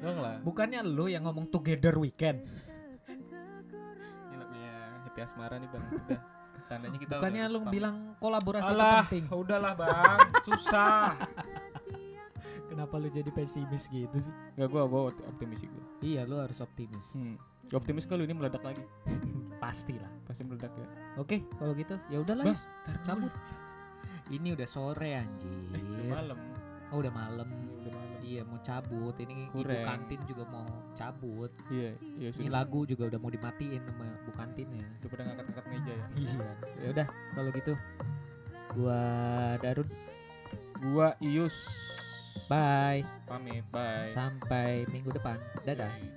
Dong 0.00 0.18
lah. 0.24 0.40
Bukannya 0.40 0.80
lu 0.80 1.12
yang 1.12 1.28
ngomong 1.28 1.52
together 1.52 1.92
weekend. 2.00 2.48
Happy 5.10 5.26
Asmara 5.26 5.58
nih 5.58 5.66
bang. 5.74 5.84
Udah. 5.90 6.20
Tandanya 6.70 6.98
kita 7.02 7.18
Bukannya 7.18 7.44
lu 7.50 7.58
bilang 7.66 8.14
kolaborasi 8.22 8.70
itu 8.70 8.78
Alah, 8.78 9.02
penting. 9.10 9.24
udahlah 9.34 9.74
bang, 9.74 10.18
susah. 10.46 11.18
Kenapa 12.70 12.94
lu 13.02 13.10
jadi 13.10 13.26
pesimis 13.34 13.90
gitu 13.90 14.14
sih? 14.14 14.30
Gak 14.54 14.70
gua 14.70 14.86
gua 14.86 15.10
optimis 15.10 15.66
gua. 15.66 15.82
Iya, 15.98 16.22
lu 16.30 16.38
harus 16.38 16.62
optimis. 16.62 17.02
Hmm. 17.10 17.34
Optimis 17.74 18.06
kalau 18.06 18.22
ini 18.22 18.30
meledak 18.38 18.62
lagi. 18.62 18.86
Pastilah. 19.62 20.06
Pasti 20.30 20.46
meledak 20.46 20.70
ya. 20.78 20.86
Oke, 21.18 21.42
kalau 21.58 21.74
gitu 21.74 21.98
ya 22.06 22.22
udahlah. 22.22 22.54
Cabut. 23.02 23.34
Ini 24.30 24.54
udah 24.54 24.68
sore 24.70 25.18
anjir. 25.18 25.74
Eh, 25.74 25.82
udah 25.82 26.06
malam. 26.22 26.38
Oh, 26.94 27.02
udah 27.02 27.10
malam. 27.10 27.50
Iya, 28.30 28.46
mau 28.46 28.62
cabut. 28.62 29.14
Ini 29.18 29.50
ibu 29.50 29.58
Kurang. 29.58 29.82
kantin 29.82 30.20
juga 30.22 30.46
mau 30.46 30.62
cabut. 30.94 31.50
Iya, 31.66 31.98
iya 32.14 32.28
Ini 32.30 32.46
sudah. 32.46 32.52
lagu 32.54 32.86
juga 32.86 33.10
udah 33.10 33.18
mau 33.18 33.26
dimatiin 33.26 33.82
sama 33.82 34.06
bu 34.22 34.30
kantinnya. 34.32 34.86
Udah 35.02 35.08
pada 35.10 35.22
ngangkat-ngangkat 35.26 35.66
meja 35.66 35.92
ya. 35.92 36.06
Iya. 36.14 36.48
Ya 36.78 36.88
udah, 36.94 37.06
kalau 37.34 37.50
gitu 37.50 37.72
gua 38.70 39.02
Darun. 39.58 39.88
Gua 40.80 41.08
Ius 41.18 41.58
Bye. 42.46 43.02
pamit, 43.26 43.66
bye. 43.68 44.06
Sampai 44.10 44.86
minggu 44.88 45.10
depan. 45.10 45.34
Dadah. 45.62 45.90
Yoi. 45.90 46.10